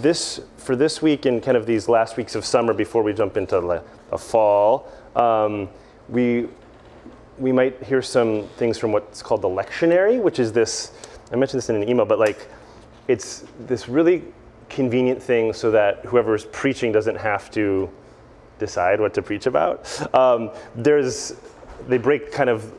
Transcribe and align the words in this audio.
this 0.00 0.40
for 0.56 0.76
this 0.76 1.02
week 1.02 1.26
and 1.26 1.42
kind 1.42 1.56
of 1.56 1.66
these 1.66 1.88
last 1.88 2.16
weeks 2.16 2.34
of 2.34 2.44
summer 2.44 2.72
before 2.72 3.02
we 3.02 3.12
jump 3.12 3.36
into 3.36 3.60
the, 3.60 3.82
the 4.10 4.18
fall, 4.18 4.90
um, 5.16 5.68
we 6.08 6.48
we 7.38 7.50
might 7.50 7.82
hear 7.82 8.02
some 8.02 8.44
things 8.56 8.78
from 8.78 8.92
what's 8.92 9.22
called 9.22 9.42
the 9.42 9.48
lectionary, 9.48 10.20
which 10.20 10.38
is 10.38 10.52
this. 10.52 10.92
I 11.32 11.36
mentioned 11.36 11.58
this 11.58 11.70
in 11.70 11.76
an 11.76 11.88
email, 11.88 12.04
but 12.04 12.18
like, 12.18 12.48
it's 13.08 13.44
this 13.60 13.88
really 13.88 14.22
convenient 14.68 15.22
thing 15.22 15.52
so 15.52 15.70
that 15.70 16.04
whoever's 16.04 16.44
preaching 16.46 16.92
doesn't 16.92 17.16
have 17.16 17.50
to 17.50 17.90
decide 18.58 19.00
what 19.00 19.12
to 19.14 19.22
preach 19.22 19.46
about. 19.46 20.14
Um, 20.14 20.50
there's 20.74 21.34
they 21.88 21.98
break 21.98 22.30
kind 22.30 22.48
of 22.48 22.72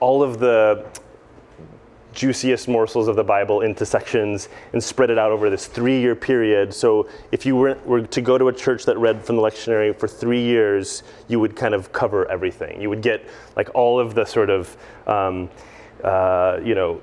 all 0.00 0.22
of 0.22 0.38
the 0.38 0.86
juiciest 2.16 2.66
morsels 2.66 3.06
of 3.06 3.14
the 3.14 3.22
Bible 3.22 3.60
into 3.60 3.84
sections 3.86 4.48
and 4.72 4.82
spread 4.82 5.10
it 5.10 5.18
out 5.18 5.30
over 5.30 5.50
this 5.50 5.66
three 5.66 6.00
year 6.00 6.16
period. 6.16 6.72
So 6.74 7.08
if 7.30 7.46
you 7.46 7.54
were, 7.54 7.78
were, 7.84 8.00
to 8.00 8.20
go 8.20 8.38
to 8.38 8.48
a 8.48 8.52
church 8.52 8.86
that 8.86 8.98
read 8.98 9.22
from 9.22 9.36
the 9.36 9.42
lectionary 9.42 9.96
for 9.96 10.08
three 10.08 10.42
years, 10.42 11.02
you 11.28 11.38
would 11.38 11.54
kind 11.54 11.74
of 11.74 11.92
cover 11.92 12.28
everything. 12.28 12.80
You 12.80 12.88
would 12.88 13.02
get 13.02 13.28
like 13.54 13.68
all 13.74 14.00
of 14.00 14.14
the 14.14 14.24
sort 14.24 14.50
of, 14.50 14.76
um, 15.06 15.50
uh, 16.02 16.58
you 16.64 16.74
know, 16.74 17.02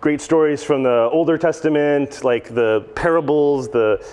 great 0.00 0.20
stories 0.20 0.62
from 0.62 0.84
the 0.84 1.10
Older 1.12 1.36
Testament, 1.36 2.22
like 2.22 2.54
the 2.54 2.88
parables, 2.94 3.68
the, 3.68 4.06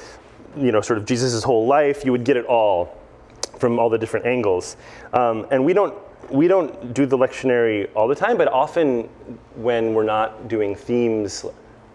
you 0.57 0.71
know, 0.71 0.81
sort 0.81 0.97
of 0.97 1.05
Jesus' 1.05 1.43
whole 1.43 1.67
life. 1.67 2.03
You 2.03 2.11
would 2.11 2.25
get 2.25 2.35
it 2.35 2.45
all 2.45 2.97
from 3.59 3.77
all 3.77 3.89
the 3.89 3.97
different 3.97 4.25
angles. 4.25 4.75
Um, 5.13 5.45
and 5.51 5.63
we 5.63 5.73
don't 5.73 5.93
we 6.31 6.47
don't 6.47 6.93
do 6.93 7.05
the 7.05 7.17
lectionary 7.17 7.89
all 7.93 8.07
the 8.07 8.15
time, 8.15 8.37
but 8.37 8.47
often 8.47 9.03
when 9.55 9.93
we're 9.93 10.03
not 10.03 10.47
doing 10.47 10.75
themes 10.75 11.45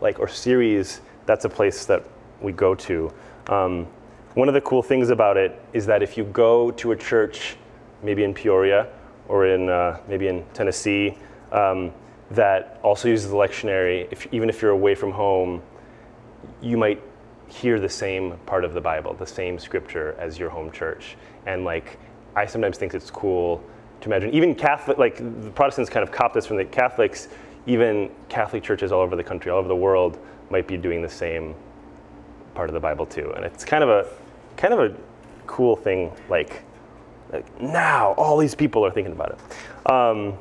like 0.01 0.21
or 0.21 0.29
series, 0.29 1.01
that's 1.25 1.45
a 1.45 1.49
place 1.49 1.87
that 1.87 2.05
we 2.41 2.53
go 2.53 2.75
to. 2.75 3.13
Um, 3.49 3.87
one 4.35 4.49
of 4.49 4.55
the 4.55 4.61
cool 4.61 4.83
things 4.83 5.09
about 5.09 5.39
it 5.39 5.61
is 5.73 5.87
that 5.87 6.03
if 6.03 6.17
you 6.19 6.25
go 6.25 6.71
to 6.73 6.93
a 6.93 6.97
church, 6.97 7.57
maybe 8.03 8.25
in 8.25 8.35
Peoria 8.35 8.89
or 9.29 9.47
in 9.47 9.71
uh, 9.71 9.99
maybe 10.07 10.29
in 10.29 10.45
Tennessee, 10.53 11.17
um, 11.53 11.93
that 12.31 12.79
also 12.83 13.09
uses 13.09 13.31
the 13.31 13.37
lectionary, 13.37 14.07
if, 14.11 14.27
even 14.33 14.51
if 14.51 14.61
you're 14.61 14.73
away 14.73 14.95
from 14.95 15.13
home, 15.13 15.63
you 16.61 16.77
might 16.77 17.03
hear 17.49 17.81
the 17.81 17.89
same 17.89 18.37
part 18.45 18.65
of 18.65 18.75
the 18.75 18.81
Bible, 18.81 19.15
the 19.15 19.27
same 19.27 19.59
scripture 19.59 20.15
as 20.19 20.39
your 20.39 20.51
home 20.51 20.71
church. 20.71 21.17
And 21.47 21.65
like, 21.65 21.99
I 22.35 22.45
sometimes 22.45 22.77
think 22.77 22.93
it's 22.93 23.11
cool 23.11 23.65
to 24.01 24.09
imagine. 24.09 24.31
Even 24.31 24.55
Catholic, 24.55 24.99
like 24.99 25.17
the 25.19 25.51
Protestants 25.51 25.91
kind 25.91 26.03
of 26.03 26.13
cop 26.13 26.33
this 26.33 26.47
from 26.47 26.57
the 26.57 26.65
Catholics, 26.65 27.29
even 27.67 28.11
Catholic 28.29 28.63
churches 28.63 28.93
all 28.93 29.01
over 29.01 29.17
the 29.17 29.25
country, 29.25 29.51
all 29.51 29.59
over 29.59 29.69
the 29.69 29.77
world, 29.77 30.19
might 30.51 30.69
be 30.69 30.77
doing 30.77 31.03
the 31.03 31.09
same 31.09 31.55
part 32.55 32.69
of 32.69 32.75
the 32.75 32.81
Bible 32.81 33.07
too. 33.07 33.33
And 33.35 33.45
it's 33.45 33.65
kind 33.65 33.83
of 33.83 33.91
a 33.91 34.07
kind 34.57 34.73
of 34.73 34.81
a 34.81 34.97
cool 35.47 35.77
thing, 35.77 36.13
like, 36.29 36.63
like 37.33 37.61
now 37.61 38.13
all 38.13 38.37
these 38.39 38.55
people 38.55 38.85
are 38.85 38.91
thinking 38.91 39.13
about 39.13 39.33
it. 39.33 39.91
Um, 39.91 40.35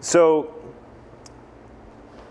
so 0.00 0.54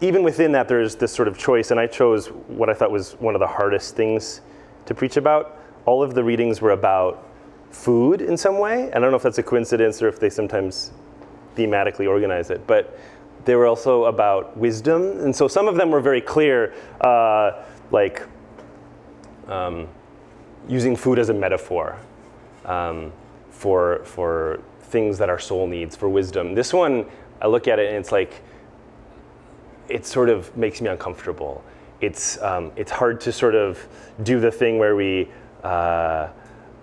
even 0.02 0.24
within 0.24 0.52
that, 0.54 0.68
there's 0.68 0.96
this 0.96 1.12
sort 1.12 1.28
of 1.28 1.38
choice, 1.38 1.72
and 1.72 1.80
I 1.80 1.88
chose 1.88 2.28
what 2.28 2.70
I 2.70 2.74
thought 2.74 2.92
was 2.92 3.14
one 3.14 3.36
of 3.36 3.40
the 3.40 3.48
hardest 3.48 3.96
things 3.96 4.42
to 4.86 4.96
preach 4.96 5.18
about. 5.18 5.58
All 5.86 6.02
of 6.02 6.14
the 6.14 6.24
readings 6.24 6.62
were 6.62 6.72
about 6.72 7.29
food 7.72 8.22
in 8.22 8.38
some 8.38 8.58
way. 8.60 8.92
I 8.92 9.00
don't 9.00 9.12
know 9.12 9.18
if 9.18 9.24
that's 9.24 9.38
a 9.38 9.44
coincidence 9.44 10.02
or 10.02 10.08
if 10.08 10.20
they 10.20 10.30
sometimes 10.30 10.92
thematically 11.56 12.08
organize 12.08 12.50
it, 12.50 12.66
but 12.68 12.98
they 13.46 13.56
were 13.56 13.68
also 13.68 14.06
about 14.06 14.56
wisdom. 14.58 15.20
And 15.22 15.36
so 15.36 15.48
some 15.48 15.68
of 15.68 15.76
them 15.76 15.92
were 15.92 16.02
very 16.02 16.22
clear, 16.22 16.74
uh, 17.02 17.64
like 17.92 18.24
um, 19.48 19.88
using 20.68 20.96
food 20.96 21.20
as 21.20 21.30
a 21.30 21.34
metaphor 21.34 21.98
um, 22.66 23.12
for, 23.50 24.04
for 24.06 24.62
things 24.82 25.18
that 25.18 25.30
our 25.30 25.40
soul 25.40 25.68
needs, 25.68 25.96
for 25.96 26.10
wisdom. 26.10 26.54
This 26.54 26.74
one, 26.74 27.06
I 27.42 27.48
look 27.48 27.68
at 27.68 27.80
it 27.80 27.90
and 27.90 27.98
it's 27.98 28.12
like, 28.12 28.42
it 29.88 30.06
sort 30.06 30.30
of 30.30 30.56
makes 30.56 30.82
me 30.82 30.90
uncomfortable. 30.90 31.64
It's, 32.02 32.42
um, 32.42 32.72
it's 32.76 32.92
hard 32.92 33.20
to 33.22 33.32
sort 33.32 33.56
of 33.56 33.88
do 34.24 34.40
the 34.40 34.52
thing 34.52 34.78
where 34.78 34.96
we, 34.96 35.30
uh, 35.64 36.30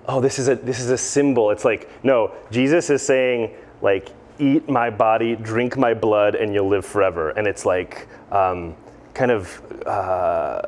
oh, 0.09 0.21
this 0.21 0.39
is 0.39 0.49
a 0.49 0.55
this 0.57 0.81
is 0.81 0.91
a 0.91 0.99
symbol. 0.99 1.51
It's 1.51 1.65
like, 1.65 1.91
no, 2.05 2.33
Jesus 2.51 2.91
is 2.91 3.03
saying, 3.03 3.55
like, 3.83 4.11
eat 4.39 4.69
my 4.69 4.91
body, 4.91 5.37
drink 5.37 5.77
my 5.77 5.95
blood, 5.95 6.35
and 6.35 6.53
you'll 6.53 6.69
live 6.69 6.85
forever. 6.85 7.31
And 7.31 7.47
it's 7.47 7.65
like 7.67 8.09
um, 8.31 8.77
kind 9.15 9.31
of 9.31 9.87
uh, 9.87 10.63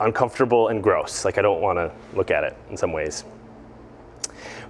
uncomfortable 0.00 0.68
and 0.68 0.82
gross. 0.82 1.24
Like 1.24 1.38
I 1.38 1.42
don't 1.42 1.60
want 1.60 1.78
to 1.78 1.92
look 2.16 2.30
at 2.30 2.44
it 2.44 2.56
in 2.70 2.76
some 2.76 2.92
ways. 2.92 3.24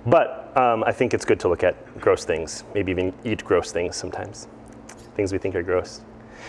But 0.04 0.56
um, 0.56 0.82
I 0.84 0.92
think 0.92 1.14
it's 1.14 1.24
good 1.24 1.38
to 1.40 1.48
look 1.48 1.62
at 1.62 2.00
gross 2.00 2.24
things, 2.24 2.64
maybe 2.74 2.90
even 2.90 3.14
eat 3.24 3.44
gross 3.44 3.70
things 3.70 3.96
sometimes, 3.96 4.48
things 5.14 5.32
we 5.32 5.38
think 5.38 5.54
are 5.54 5.62
gross. 5.62 6.02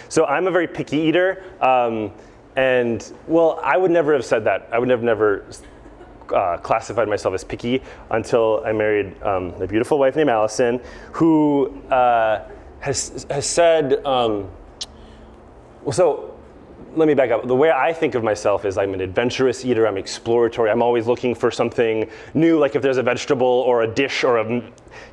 So 0.09 0.25
I'm 0.25 0.47
a 0.47 0.51
very 0.51 0.67
picky 0.67 0.97
eater. 0.97 1.43
Um, 1.61 2.11
and 2.55 3.13
well, 3.27 3.59
I 3.63 3.77
would 3.77 3.91
never 3.91 4.13
have 4.13 4.25
said 4.25 4.43
that. 4.45 4.67
I 4.71 4.79
would 4.79 4.89
have 4.89 5.03
never 5.03 5.45
uh, 6.31 6.57
classified 6.57 7.07
myself 7.07 7.33
as 7.33 7.43
picky 7.43 7.81
until 8.11 8.61
I 8.65 8.71
married 8.71 9.21
um, 9.23 9.49
a 9.61 9.67
beautiful 9.67 9.99
wife 9.99 10.15
named 10.15 10.29
Allison, 10.29 10.79
who 11.11 11.81
uh, 11.89 12.47
has, 12.79 13.25
has 13.29 13.45
said, 13.45 14.05
um, 14.05 14.49
well, 15.83 15.93
so 15.93 16.33
let 16.95 17.07
me 17.07 17.13
back 17.13 17.31
up. 17.31 17.47
The 17.47 17.55
way 17.55 17.71
I 17.71 17.91
think 17.91 18.15
of 18.15 18.23
myself 18.23 18.65
is 18.65 18.77
I'm 18.77 18.93
an 18.93 19.01
adventurous 19.01 19.65
eater, 19.65 19.87
I'm 19.87 19.97
exploratory, 19.97 20.69
I'm 20.69 20.81
always 20.81 21.07
looking 21.07 21.33
for 21.33 21.49
something 21.49 22.09
new, 22.33 22.59
like 22.59 22.75
if 22.75 22.81
there's 22.81 22.97
a 22.97 23.03
vegetable 23.03 23.47
or 23.47 23.83
a 23.83 23.87
dish 23.87 24.23
or 24.23 24.37
a 24.37 24.61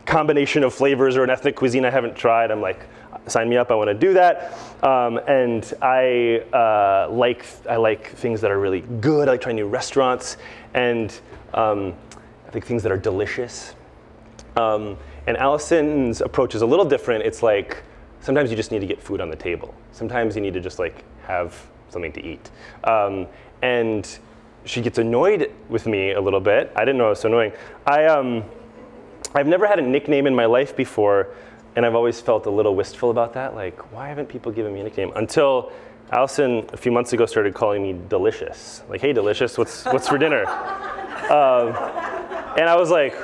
combination 0.04 0.62
of 0.62 0.74
flavors 0.74 1.16
or 1.16 1.24
an 1.24 1.30
ethnic 1.30 1.56
cuisine 1.56 1.84
I 1.84 1.90
haven't 1.90 2.16
tried, 2.16 2.50
I'm 2.50 2.60
like, 2.60 2.86
sign 3.30 3.48
me 3.48 3.56
up, 3.56 3.70
I 3.70 3.74
want 3.74 3.88
to 3.88 3.94
do 3.94 4.12
that. 4.14 4.52
Um, 4.82 5.18
and 5.26 5.72
I 5.82 6.42
uh, 6.52 7.10
like 7.10 7.46
I 7.68 7.76
like 7.76 8.10
things 8.16 8.40
that 8.40 8.50
are 8.50 8.58
really 8.58 8.80
good. 8.80 9.28
I 9.28 9.32
like 9.32 9.40
trying 9.40 9.56
new 9.56 9.68
restaurants 9.68 10.36
and 10.74 11.18
um, 11.54 11.94
I 12.46 12.50
think 12.50 12.64
things 12.64 12.82
that 12.82 12.92
are 12.92 12.98
delicious. 12.98 13.74
Um, 14.56 14.96
and 15.26 15.36
Allison's 15.36 16.20
approach 16.20 16.54
is 16.54 16.62
a 16.62 16.66
little 16.66 16.84
different. 16.84 17.24
It's 17.24 17.42
like 17.42 17.82
sometimes 18.20 18.50
you 18.50 18.56
just 18.56 18.72
need 18.72 18.80
to 18.80 18.86
get 18.86 19.02
food 19.02 19.20
on 19.20 19.30
the 19.30 19.36
table. 19.36 19.74
Sometimes 19.92 20.34
you 20.34 20.42
need 20.42 20.54
to 20.54 20.60
just 20.60 20.78
like 20.78 21.04
have 21.22 21.54
something 21.88 22.12
to 22.12 22.24
eat. 22.24 22.50
Um, 22.84 23.26
and 23.62 24.18
she 24.64 24.80
gets 24.80 24.98
annoyed 24.98 25.52
with 25.68 25.86
me 25.86 26.12
a 26.12 26.20
little 26.20 26.40
bit. 26.40 26.72
I 26.76 26.80
didn't 26.80 26.98
know 26.98 27.06
it 27.06 27.10
was 27.10 27.20
so 27.20 27.28
annoying. 27.28 27.52
I, 27.86 28.06
um, 28.06 28.44
I've 29.34 29.46
never 29.46 29.66
had 29.66 29.78
a 29.78 29.82
nickname 29.82 30.26
in 30.26 30.34
my 30.34 30.46
life 30.46 30.76
before, 30.76 31.28
and 31.76 31.86
I've 31.86 31.94
always 31.94 32.20
felt 32.20 32.46
a 32.46 32.50
little 32.50 32.74
wistful 32.74 33.10
about 33.10 33.34
that. 33.34 33.54
Like, 33.54 33.92
why 33.92 34.08
haven't 34.08 34.28
people 34.28 34.52
given 34.52 34.72
me 34.72 34.80
a 34.80 34.84
nickname? 34.84 35.12
Until 35.16 35.72
Allison, 36.12 36.68
a 36.72 36.76
few 36.76 36.90
months 36.90 37.12
ago, 37.12 37.26
started 37.26 37.54
calling 37.54 37.82
me 37.82 37.98
Delicious. 38.08 38.82
Like, 38.88 39.00
hey, 39.00 39.12
Delicious, 39.12 39.56
what's, 39.56 39.84
what's 39.86 40.08
for 40.08 40.18
dinner? 40.18 40.44
Um, 41.30 41.68
and 42.58 42.68
I 42.68 42.74
was 42.74 42.90
like, 42.90 43.14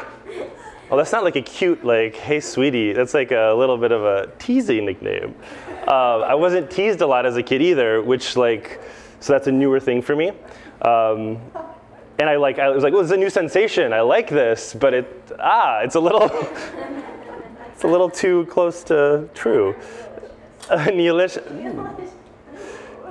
well, 0.89 0.99
that's 0.99 1.11
not 1.11 1.25
like 1.25 1.34
a 1.34 1.43
cute, 1.43 1.84
like, 1.84 2.15
hey, 2.15 2.39
sweetie. 2.39 2.93
That's 2.93 3.15
like 3.15 3.33
a 3.33 3.53
little 3.53 3.77
bit 3.77 3.91
of 3.91 4.05
a 4.05 4.31
teasing 4.39 4.87
nickname. 4.87 5.34
Uh, 5.89 6.21
I 6.21 6.34
wasn't 6.34 6.71
teased 6.71 7.01
a 7.01 7.07
lot 7.07 7.27
as 7.27 7.37
a 7.37 7.43
kid 7.43 7.61
either, 7.63 8.01
which, 8.01 8.37
like, 8.37 8.81
so 9.19 9.33
that's 9.33 9.49
a 9.49 9.53
newer 9.53 9.81
thing 9.81 10.03
for 10.03 10.15
me. 10.15 10.28
Um, 10.83 11.41
and 12.19 12.31
I 12.31 12.37
like, 12.37 12.61
I 12.61 12.69
was 12.69 12.84
like, 12.84 12.93
well, 12.93 13.03
it's 13.03 13.11
a 13.11 13.17
new 13.17 13.31
sensation. 13.31 13.93
I 13.93 14.03
like 14.03 14.28
this, 14.28 14.73
but 14.75 14.95
it, 14.95 15.33
ah, 15.41 15.81
it's 15.81 15.97
a 15.97 16.01
little, 16.01 16.28
it's 17.77 17.85
a 17.85 17.87
little 17.87 18.09
too 18.09 18.47
close 18.47 18.83
to 18.85 19.29
true. 19.35 19.77
Uh. 20.71 20.79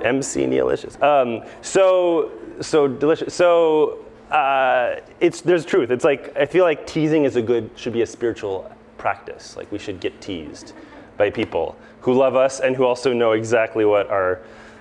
MC 0.02 0.44
Neolicious. 0.44 1.00
Um, 1.00 1.48
so, 1.62 2.32
so 2.60 2.88
delicious. 2.88 3.32
So, 3.32 4.04
uh, 4.32 4.96
it's 5.20 5.40
there's 5.40 5.64
truth. 5.64 5.92
It's 5.92 6.02
like 6.02 6.36
I 6.36 6.46
feel 6.46 6.64
like 6.64 6.84
teasing 6.84 7.22
is 7.22 7.36
a 7.36 7.42
good 7.42 7.70
should 7.76 7.92
be 7.92 8.02
a 8.02 8.06
spiritual 8.06 8.68
practice. 8.98 9.56
Like 9.56 9.70
we 9.70 9.78
should 9.78 10.00
get 10.00 10.20
teased 10.20 10.72
by 11.16 11.30
people 11.30 11.76
who 12.00 12.14
love 12.14 12.34
us 12.34 12.58
and 12.58 12.74
who 12.74 12.84
also 12.84 13.12
know 13.12 13.32
exactly 13.32 13.84
what 13.84 14.10
our 14.10 14.40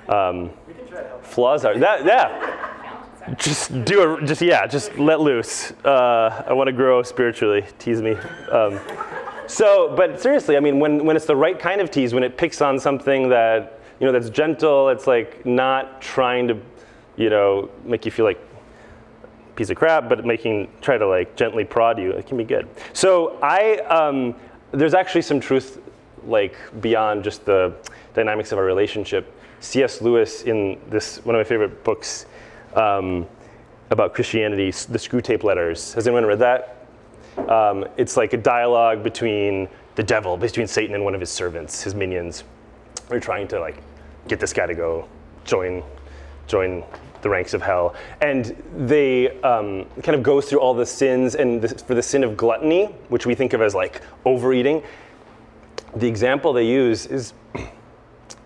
um, 0.10 0.50
flaws 1.22 1.64
are. 1.64 1.78
That 1.78 2.06
yeah. 2.06 3.36
Just 3.38 3.86
do 3.86 4.16
it. 4.16 4.26
Just 4.26 4.42
yeah. 4.42 4.66
Just 4.66 4.98
let 4.98 5.22
loose. 5.22 5.74
Uh, 5.84 6.44
I 6.48 6.54
want 6.54 6.70
to 6.70 6.74
grow 6.74 7.04
spiritually. 7.04 7.64
Tease 7.78 8.02
me. 8.02 8.14
Um, 8.52 8.80
so, 9.48 9.94
but 9.96 10.22
seriously, 10.22 10.58
I 10.58 10.60
mean, 10.60 10.80
when 10.80 11.06
when 11.06 11.16
it's 11.16 11.26
the 11.26 11.36
right 11.36 11.58
kind 11.58 11.82
of 11.82 11.92
tease, 11.92 12.14
when 12.14 12.24
it 12.24 12.38
picks 12.38 12.62
on 12.62 12.80
something 12.80 13.30
that 13.30 13.76
you 14.00 14.06
know, 14.06 14.12
that's 14.12 14.30
gentle. 14.30 14.90
It's 14.90 15.08
like 15.08 15.46
not 15.46 16.02
trying 16.02 16.48
to, 16.48 16.58
you 17.16 17.30
know, 17.30 17.70
make 17.84 18.06
you 18.06 18.12
feel 18.12 18.26
like 18.26 18.40
piece 19.56 19.70
of 19.70 19.78
crap, 19.78 20.10
but 20.10 20.26
making 20.26 20.70
try 20.82 20.98
to 20.98 21.08
like 21.08 21.36
gently 21.36 21.64
prod 21.64 21.98
you. 21.98 22.12
It 22.12 22.28
can 22.28 22.38
be 22.38 22.44
good. 22.44 22.68
So 22.94 23.40
I 23.42 23.78
um, 23.78 24.36
there's 24.72 24.94
actually 24.94 25.22
some 25.22 25.40
truth 25.40 25.82
like 26.26 26.58
beyond 26.82 27.24
just 27.24 27.46
the 27.46 27.74
dynamics 28.14 28.52
of 28.52 28.58
our 28.58 28.66
relationship. 28.66 29.32
C.S. 29.62 30.02
Lewis 30.02 30.44
in 30.44 30.80
this 30.90 31.24
one 31.26 31.36
of 31.36 31.40
my 31.40 31.44
favorite 31.44 31.84
books. 31.84 32.26
Um, 32.74 33.28
about 33.92 34.16
Christianity, 34.16 34.72
the 34.72 34.98
Screwtape 34.98 35.44
Letters. 35.44 35.94
Has 35.94 36.08
anyone 36.08 36.26
read 36.26 36.40
that? 36.40 36.75
Um, 37.50 37.86
it's 37.98 38.18
like 38.18 38.34
a 38.34 38.38
dialogue 38.38 39.04
between 39.04 39.68
the 39.96 40.04
devil, 40.04 40.38
between 40.38 40.68
Satan 40.68 40.96
and 40.96 41.04
one 41.04 41.14
of 41.14 41.20
his 41.20 41.30
servants, 41.30 41.84
his 41.84 41.96
minions. 41.96 42.44
They're 43.10 43.20
trying 43.20 43.48
to 43.50 43.60
like 43.60 43.78
get 44.28 44.40
this 44.40 44.54
guy 44.54 44.66
to 44.66 44.74
go 44.74 45.08
join, 45.46 45.84
join 46.48 46.84
the 47.22 47.30
ranks 47.30 47.54
of 47.54 47.62
hell. 47.62 47.96
And 48.22 48.46
they 48.78 49.42
um, 49.42 49.86
kind 50.04 50.16
of 50.16 50.24
goes 50.24 50.48
through 50.48 50.60
all 50.60 50.74
the 50.74 50.86
sins, 50.86 51.36
and 51.36 51.82
for 51.82 51.96
the 51.96 52.04
sin 52.04 52.24
of 52.24 52.38
gluttony, 52.38 52.86
which 53.10 53.26
we 53.26 53.36
think 53.36 53.54
of 53.54 53.62
as 53.62 53.74
like 53.74 54.02
overeating, 54.26 54.84
the 55.96 56.08
example 56.08 56.54
they 56.54 56.68
use 56.68 57.06
is 57.08 57.34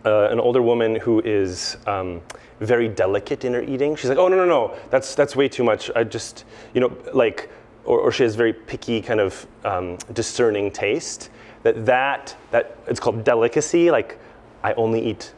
uh, 0.05 0.29
an 0.29 0.39
older 0.39 0.61
woman 0.61 0.95
who 0.95 1.19
is 1.21 1.77
um, 1.87 2.21
very 2.59 2.87
delicate 2.87 3.43
in 3.43 3.53
her 3.53 3.61
eating. 3.61 3.95
She's 3.95 4.09
like, 4.09 4.17
oh 4.17 4.27
no 4.27 4.37
no 4.37 4.45
no, 4.45 4.77
that's 4.89 5.15
that's 5.15 5.35
way 5.35 5.49
too 5.49 5.63
much. 5.63 5.91
I 5.95 6.03
just 6.03 6.45
you 6.73 6.81
know 6.81 6.95
like, 7.13 7.49
or, 7.85 7.99
or 7.99 8.11
she 8.11 8.23
has 8.23 8.35
very 8.35 8.53
picky 8.53 9.01
kind 9.01 9.19
of 9.19 9.47
um, 9.65 9.97
discerning 10.13 10.71
taste. 10.71 11.29
That 11.63 11.85
that 11.85 12.35
that 12.51 12.77
it's 12.87 12.99
called 12.99 13.23
delicacy. 13.23 13.91
Like, 13.91 14.17
I 14.63 14.73
only 14.73 15.05
eat 15.05 15.33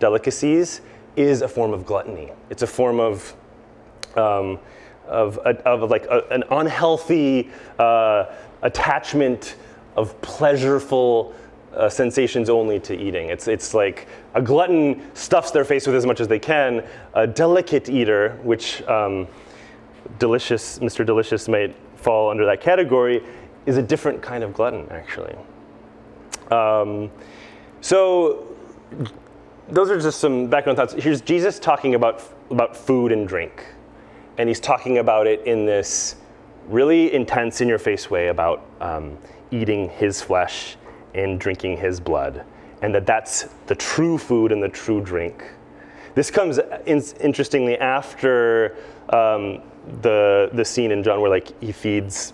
delicacies 0.00 0.80
is 1.16 1.42
a 1.42 1.48
form 1.48 1.72
of 1.72 1.86
gluttony. 1.86 2.32
It's 2.50 2.62
a 2.62 2.66
form 2.66 2.98
of 3.00 3.34
um, 4.16 4.58
of, 5.06 5.38
of, 5.38 5.90
like 5.90 6.04
a, 6.06 6.26
an 6.30 6.44
unhealthy 6.50 7.50
uh, 7.78 8.26
attachment 8.62 9.56
of 9.96 10.20
pleasureful 10.22 11.34
uh, 11.74 11.88
sensations 11.88 12.48
only 12.48 12.80
to 12.80 12.94
eating. 12.94 13.28
It's, 13.28 13.48
it's 13.48 13.74
like 13.74 14.08
a 14.34 14.42
glutton 14.42 15.02
stuffs 15.14 15.50
their 15.50 15.64
face 15.64 15.86
with 15.86 15.96
as 15.96 16.06
much 16.06 16.20
as 16.20 16.28
they 16.28 16.38
can. 16.38 16.84
A 17.14 17.26
delicate 17.26 17.88
eater, 17.88 18.38
which 18.42 18.82
um, 18.82 19.26
delicious, 20.18 20.78
Mr. 20.78 21.04
Delicious 21.04 21.48
might 21.48 21.74
fall 21.96 22.30
under 22.30 22.44
that 22.46 22.60
category, 22.60 23.22
is 23.66 23.76
a 23.76 23.82
different 23.82 24.22
kind 24.22 24.44
of 24.44 24.52
glutton, 24.52 24.86
actually. 24.90 25.34
Um, 26.50 27.10
so 27.80 28.46
those 29.68 29.90
are 29.90 30.00
just 30.00 30.20
some 30.20 30.46
background 30.48 30.76
thoughts. 30.76 30.92
Here's 30.94 31.20
Jesus 31.20 31.58
talking 31.58 31.94
about, 31.94 32.22
about 32.50 32.76
food 32.76 33.12
and 33.12 33.26
drink. 33.26 33.64
And 34.36 34.48
he's 34.48 34.60
talking 34.60 34.98
about 34.98 35.26
it 35.26 35.46
in 35.46 35.64
this 35.64 36.16
really 36.68 37.12
intense, 37.12 37.60
in 37.60 37.68
your 37.68 37.78
face 37.78 38.10
way 38.10 38.28
about 38.28 38.66
um, 38.80 39.16
eating 39.50 39.88
his 39.90 40.20
flesh 40.20 40.76
and 41.14 41.38
drinking 41.38 41.76
his 41.76 42.00
blood, 42.00 42.44
and 42.82 42.94
that 42.94 43.06
that's 43.06 43.44
the 43.66 43.74
true 43.74 44.18
food 44.18 44.50
and 44.50 44.62
the 44.62 44.68
true 44.68 45.00
drink. 45.00 45.44
This 46.14 46.30
comes 46.30 46.58
in, 46.86 47.02
interestingly 47.20 47.78
after 47.78 48.76
um, 49.10 49.62
the 50.02 50.50
the 50.52 50.64
scene 50.64 50.92
in 50.92 51.02
John 51.02 51.20
where 51.20 51.30
like 51.30 51.60
he 51.62 51.72
feeds 51.72 52.32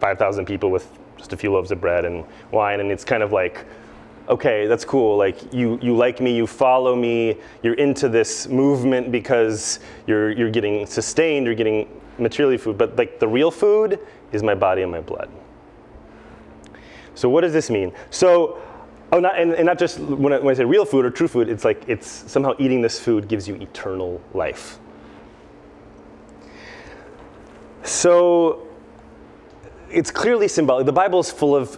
five 0.00 0.18
thousand 0.18 0.46
people 0.46 0.70
with 0.70 0.88
just 1.16 1.32
a 1.32 1.36
few 1.36 1.52
loaves 1.52 1.70
of 1.70 1.80
bread 1.80 2.04
and 2.04 2.24
wine, 2.50 2.80
and 2.80 2.90
it's 2.90 3.04
kind 3.04 3.22
of 3.22 3.32
like, 3.32 3.64
okay, 4.28 4.66
that's 4.66 4.84
cool. 4.84 5.16
Like 5.16 5.52
you 5.52 5.78
you 5.82 5.96
like 5.96 6.20
me, 6.20 6.34
you 6.34 6.46
follow 6.46 6.96
me, 6.96 7.36
you're 7.62 7.74
into 7.74 8.08
this 8.08 8.48
movement 8.48 9.12
because 9.12 9.80
you're 10.06 10.30
you're 10.30 10.50
getting 10.50 10.86
sustained, 10.86 11.46
you're 11.46 11.54
getting 11.54 11.88
materially 12.18 12.58
food, 12.58 12.76
but 12.78 12.96
like 12.96 13.18
the 13.18 13.28
real 13.28 13.50
food 13.50 13.98
is 14.32 14.42
my 14.42 14.54
body 14.54 14.82
and 14.82 14.92
my 14.92 15.00
blood. 15.00 15.30
So 17.14 17.28
what 17.28 17.42
does 17.42 17.52
this 17.52 17.70
mean? 17.70 17.92
So, 18.10 18.62
oh, 19.12 19.20
not, 19.20 19.38
and, 19.38 19.52
and 19.52 19.66
not 19.66 19.78
just 19.78 19.98
when 19.98 20.32
I, 20.32 20.38
when 20.38 20.54
I 20.54 20.56
say 20.56 20.64
real 20.64 20.84
food 20.84 21.04
or 21.04 21.10
true 21.10 21.28
food, 21.28 21.48
it's 21.48 21.64
like 21.64 21.82
it's 21.86 22.08
somehow 22.08 22.54
eating 22.58 22.80
this 22.80 22.98
food 22.98 23.28
gives 23.28 23.46
you 23.46 23.56
eternal 23.56 24.20
life. 24.32 24.78
So 27.90 28.68
it's 29.90 30.12
clearly 30.12 30.46
symbolic. 30.46 30.86
The 30.86 30.92
Bible 30.92 31.18
is 31.18 31.28
full 31.32 31.56
of 31.56 31.70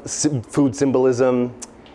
food 0.47 0.77
symbolism 0.77 1.55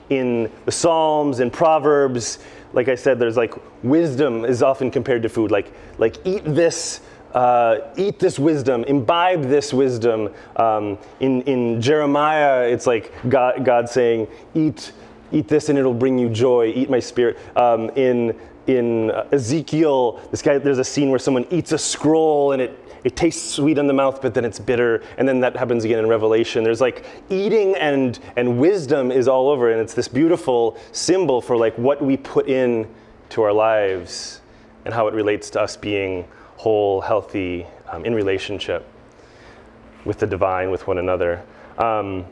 in 0.10 0.52
the 0.66 0.72
Psalms 0.72 1.40
and 1.40 1.54
Proverbs. 1.54 2.40
Like 2.74 2.88
I 2.88 2.96
said, 2.96 3.20
there's 3.20 3.38
like 3.38 3.54
wisdom 3.84 4.44
is 4.44 4.64
often 4.64 4.90
compared 4.90 5.22
to 5.22 5.30
food. 5.30 5.52
Like 5.52 5.72
like 6.00 6.18
eat 6.26 6.44
this 6.44 7.02
uh, 7.36 7.92
eat 7.96 8.18
this 8.18 8.40
wisdom, 8.40 8.84
imbibe 8.86 9.44
this 9.44 9.72
wisdom. 9.72 10.34
Um, 10.56 10.98
in, 11.20 11.44
in 11.44 11.80
Jeremiah, 11.80 12.68
it's 12.68 12.88
like 12.88 13.14
God, 13.30 13.64
God 13.64 13.88
saying, 13.88 14.28
eat, 14.56 14.94
eat 15.32 15.48
this 15.48 15.70
and 15.70 15.78
it'll 15.78 15.94
bring 15.94 16.18
you 16.18 16.30
joy, 16.30 16.74
eat 16.76 16.90
my 16.90 17.00
spirit. 17.00 17.38
Um, 17.56 17.92
in, 17.92 18.36
in 18.66 19.12
Ezekiel, 19.32 20.20
this 20.32 20.42
guy, 20.42 20.58
there's 20.58 20.80
a 20.80 20.84
scene 20.84 21.12
where 21.12 21.20
someone 21.20 21.46
eats 21.52 21.74
a 21.74 21.78
scroll 21.78 22.54
and 22.54 22.62
it, 22.64 22.87
it 23.04 23.16
tastes 23.16 23.56
sweet 23.56 23.78
in 23.78 23.88
the 23.88 23.94
mouth, 23.94 24.22
but 24.22 24.34
then 24.34 24.46
it's 24.46 24.60
bitter. 24.60 25.04
And 25.18 25.28
then 25.28 25.40
that 25.42 25.56
happens 25.56 25.84
again 25.86 26.00
in 26.00 26.08
Revelation. 26.08 26.64
There's 26.64 26.82
like 26.82 27.06
eating 27.30 27.76
and, 27.76 28.18
and 28.36 28.60
wisdom 28.60 29.12
is 29.12 29.28
all 29.28 29.50
over. 29.50 29.72
And 29.72 29.82
it's 29.82 29.94
this 29.94 30.08
beautiful 30.08 30.78
symbol 30.92 31.42
for 31.42 31.58
like 31.58 31.78
what 31.78 32.02
we 32.02 32.18
put 32.18 32.48
in 32.48 32.88
to 33.30 33.42
our 33.44 33.54
lives 33.54 34.42
and 34.86 34.94
how 34.94 35.08
it 35.08 35.14
relates 35.14 35.50
to 35.52 35.62
us 35.62 35.76
being 35.76 36.28
whole, 36.56 37.02
healthy, 37.02 37.66
um, 37.90 38.06
in 38.06 38.14
relationship 38.16 38.86
with 40.06 40.20
the 40.20 40.28
divine, 40.28 40.72
with 40.72 40.88
one 40.88 40.98
another. 40.98 41.44
Um, 41.78 42.26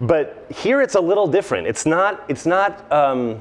but 0.00 0.46
here 0.54 0.82
it's 0.82 0.94
a 0.94 1.00
little 1.00 1.26
different. 1.26 1.66
It's 1.66 1.86
not, 1.86 2.24
it's 2.28 2.46
not, 2.46 2.90
um, 2.92 3.40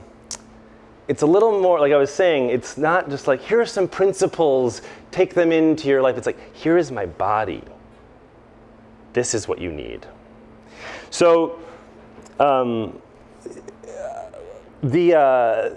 it's 1.09 1.23
a 1.23 1.25
little 1.25 1.59
more, 1.59 1.79
like 1.79 1.91
I 1.91 1.97
was 1.97 2.13
saying, 2.13 2.51
it's 2.51 2.77
not 2.77 3.09
just 3.09 3.27
like, 3.27 3.41
here 3.41 3.59
are 3.59 3.65
some 3.65 3.88
principles, 3.88 4.83
take 5.09 5.33
them 5.33 5.51
into 5.51 5.88
your 5.88 6.03
life. 6.03 6.17
It's 6.17 6.27
like, 6.27 6.56
here 6.56 6.77
is 6.77 6.91
my 6.91 7.07
body. 7.07 7.63
This 9.13 9.33
is 9.33 9.47
what 9.47 9.59
you 9.59 9.71
need. 9.71 10.06
So, 11.09 11.59
um, 12.39 13.01
the, 14.83 15.15
uh, 15.15 15.69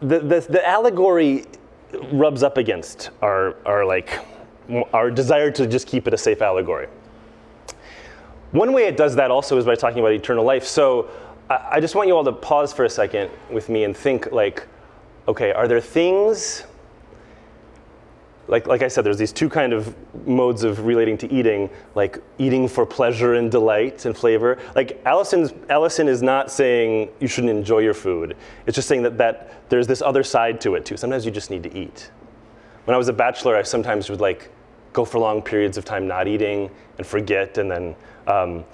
the, 0.00 0.20
the, 0.20 0.46
the 0.48 0.68
allegory 0.68 1.46
rubs 2.12 2.42
up 2.42 2.58
against 2.58 3.08
our, 3.22 3.56
our 3.66 3.84
like 3.86 4.20
our 4.92 5.10
desire 5.10 5.50
to 5.50 5.66
just 5.66 5.86
keep 5.86 6.06
it 6.06 6.14
a 6.14 6.18
safe 6.18 6.40
allegory. 6.40 6.88
One 8.52 8.72
way 8.72 8.84
it 8.84 8.96
does 8.96 9.16
that 9.16 9.30
also 9.30 9.56
is 9.56 9.64
by 9.64 9.74
talking 9.74 9.98
about 9.98 10.12
eternal 10.12 10.44
life. 10.44 10.64
So 10.64 11.08
I, 11.70 11.80
just 11.80 11.94
want 11.94 12.08
you 12.08 12.16
all 12.16 12.24
to 12.24 12.32
pause 12.32 12.72
for 12.72 12.84
a 12.84 12.90
second 12.90 13.30
with 13.50 13.68
me 13.68 13.84
and 13.84 13.96
think 13.96 14.32
like, 14.32 14.66
okay, 15.28 15.52
are 15.52 15.68
there 15.68 15.80
things 15.80 16.64
like, 18.48 18.66
like 18.66 18.82
I 18.82 18.88
said, 18.88 19.04
there's 19.04 19.18
these 19.18 19.32
two 19.32 19.48
kind 19.48 19.72
of 19.72 19.94
modes 20.26 20.64
of 20.64 20.84
relating 20.84 21.16
to 21.18 21.32
eating, 21.32 21.70
like 21.94 22.18
eating 22.38 22.68
for 22.68 22.84
pleasure 22.84 23.34
and 23.34 23.50
delight 23.50 24.04
and 24.04 24.16
flavor. 24.16 24.58
Like 24.74 25.00
Allison's, 25.06 25.54
Allison 25.70 26.08
is 26.08 26.22
not 26.22 26.50
saying 26.50 27.08
you 27.20 27.28
shouldn't 27.28 27.52
enjoy 27.52 27.78
your 27.78 27.94
food. 27.94 28.36
It's 28.66 28.74
just 28.74 28.88
saying 28.88 29.02
that, 29.04 29.16
that 29.18 29.70
there's 29.70 29.86
this 29.86 30.02
other 30.02 30.24
side 30.24 30.60
to 30.62 30.74
it 30.74 30.84
too. 30.84 30.96
Sometimes 30.96 31.24
you 31.24 31.30
just 31.30 31.50
need 31.50 31.62
to 31.62 31.74
eat. 31.74 32.10
When 32.84 32.94
I 32.94 32.98
was 32.98 33.08
a 33.08 33.12
bachelor, 33.12 33.56
I 33.56 33.62
sometimes 33.62 34.10
would 34.10 34.20
like 34.20 34.50
go 34.92 35.04
for 35.04 35.18
long 35.18 35.40
periods 35.40 35.78
of 35.78 35.84
time 35.84 36.06
not 36.06 36.28
eating 36.28 36.68
and 36.98 37.06
forget 37.06 37.56
and 37.58 37.70
then 37.70 37.96
um, 38.26 38.64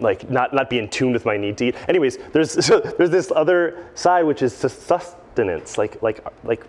like 0.00 0.30
not, 0.30 0.52
not 0.54 0.70
be 0.70 0.78
in 0.78 0.88
tune 0.88 1.12
with 1.12 1.24
my 1.24 1.36
need 1.36 1.58
to 1.58 1.66
eat. 1.66 1.76
Anyways, 1.88 2.18
there's, 2.32 2.64
so 2.66 2.80
there's 2.80 3.10
this 3.10 3.32
other 3.34 3.84
side 3.94 4.24
which 4.24 4.42
is 4.42 4.54
sustenance, 4.54 5.78
like, 5.78 6.00
like, 6.02 6.24
like 6.44 6.66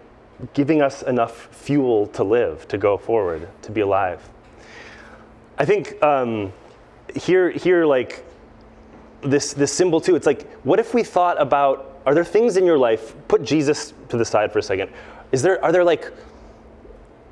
giving 0.54 0.82
us 0.82 1.02
enough 1.04 1.48
fuel 1.52 2.08
to 2.08 2.24
live, 2.24 2.68
to 2.68 2.78
go 2.78 2.98
forward, 2.98 3.48
to 3.64 3.72
be 3.72 3.82
alive. 3.82 4.28
I 5.58 5.66
think 5.66 6.02
um, 6.04 6.54
here, 7.16 7.50
here, 7.50 7.86
like 7.86 8.24
this, 9.22 9.54
this 9.54 9.74
symbol 9.74 10.00
too. 10.00 10.16
It's 10.16 10.28
like, 10.28 10.50
what 10.64 10.80
if 10.80 10.94
we 10.94 11.04
thought 11.04 11.42
about? 11.42 12.02
Are 12.06 12.14
there 12.14 12.26
things 12.26 12.58
in 12.58 12.66
your 12.66 12.78
life? 12.78 13.16
Put 13.28 13.44
Jesus 13.44 13.94
to 14.10 14.18
the 14.18 14.26
side 14.26 14.54
for 14.54 14.60
a 14.60 14.64
second. 14.64 14.92
Is 15.32 15.42
there? 15.42 15.64
Are 15.64 15.72
there 15.72 15.84
like 15.84 16.14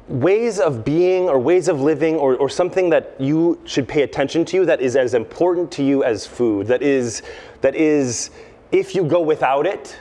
ways 0.08 0.60
of 0.60 0.86
being 0.86 1.28
or 1.28 1.40
ways 1.40 1.68
of 1.68 1.82
living 1.82 2.16
or, 2.16 2.36
or 2.36 2.48
something 2.48 2.90
that 2.92 3.16
you 3.20 3.60
should 3.66 3.88
pay 3.88 4.04
attention 4.04 4.46
to 4.46 4.66
that 4.66 4.80
is 4.80 4.96
as 4.96 5.14
important 5.14 5.72
to 5.72 5.84
you 5.84 6.04
as 6.04 6.28
food? 6.28 6.68
That 6.68 6.82
is, 6.82 7.24
that 7.62 7.76
is, 7.76 8.30
if 8.72 8.94
you 8.94 9.04
go 9.04 9.22
without 9.22 9.66
it, 9.66 10.00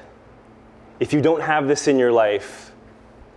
if 1.00 1.12
you 1.12 1.20
don't 1.20 1.40
have 1.40 1.68
this 1.68 1.88
in 1.88 1.99
your 1.99 2.12
life, 2.12 2.73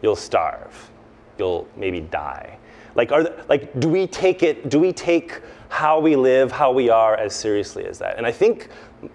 you'll 0.02 0.16
starve. 0.16 0.92
You'll 1.38 1.68
maybe 1.76 2.02
die. 2.02 2.58
Like, 2.96 3.12
are, 3.12 3.32
like, 3.48 3.80
do 3.80 3.90
we 3.90 4.08
take 4.08 4.44
it, 4.44 4.70
do 4.70 4.80
we 4.80 4.92
take 4.92 5.42
how 5.70 6.00
we 6.00 6.16
live, 6.16 6.52
how 6.52 6.72
we 6.72 6.90
are 6.90 7.16
as 7.16 7.34
seriously 7.36 7.86
as 7.86 8.00
that? 8.00 8.18
And 8.18 8.26
I 8.26 8.32
think, 8.32 8.70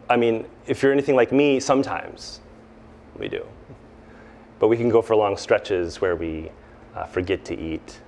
I 0.09 0.17
mean, 0.17 0.47
if 0.67 0.83
you're 0.83 0.93
anything 0.93 1.17
like 1.17 1.33
me, 1.33 1.61
sometimes 1.61 2.41
we 3.19 3.29
do. 3.29 3.45
But 4.59 4.69
we 4.69 4.77
can 4.77 4.89
go 4.89 5.03
for 5.03 5.17
long 5.17 5.37
stretches 5.37 6.01
where 6.01 6.15
we 6.15 6.51
uh, 6.95 7.05
forget 7.05 7.45
to 7.47 7.59
eat. 7.59 8.01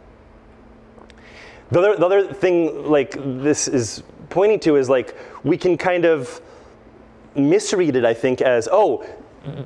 The 1.70 1.78
other, 1.78 1.96
the 1.96 2.06
other 2.06 2.32
thing, 2.32 2.88
like, 2.90 3.16
this 3.42 3.68
is 3.68 4.02
pointing 4.28 4.60
to 4.60 4.76
is 4.76 4.88
like, 4.88 5.16
we 5.42 5.56
can 5.56 5.76
kind 5.76 6.04
of 6.04 6.40
misread 7.34 7.96
it, 7.96 8.04
I 8.04 8.14
think, 8.14 8.42
as, 8.42 8.68
oh, 8.70 9.04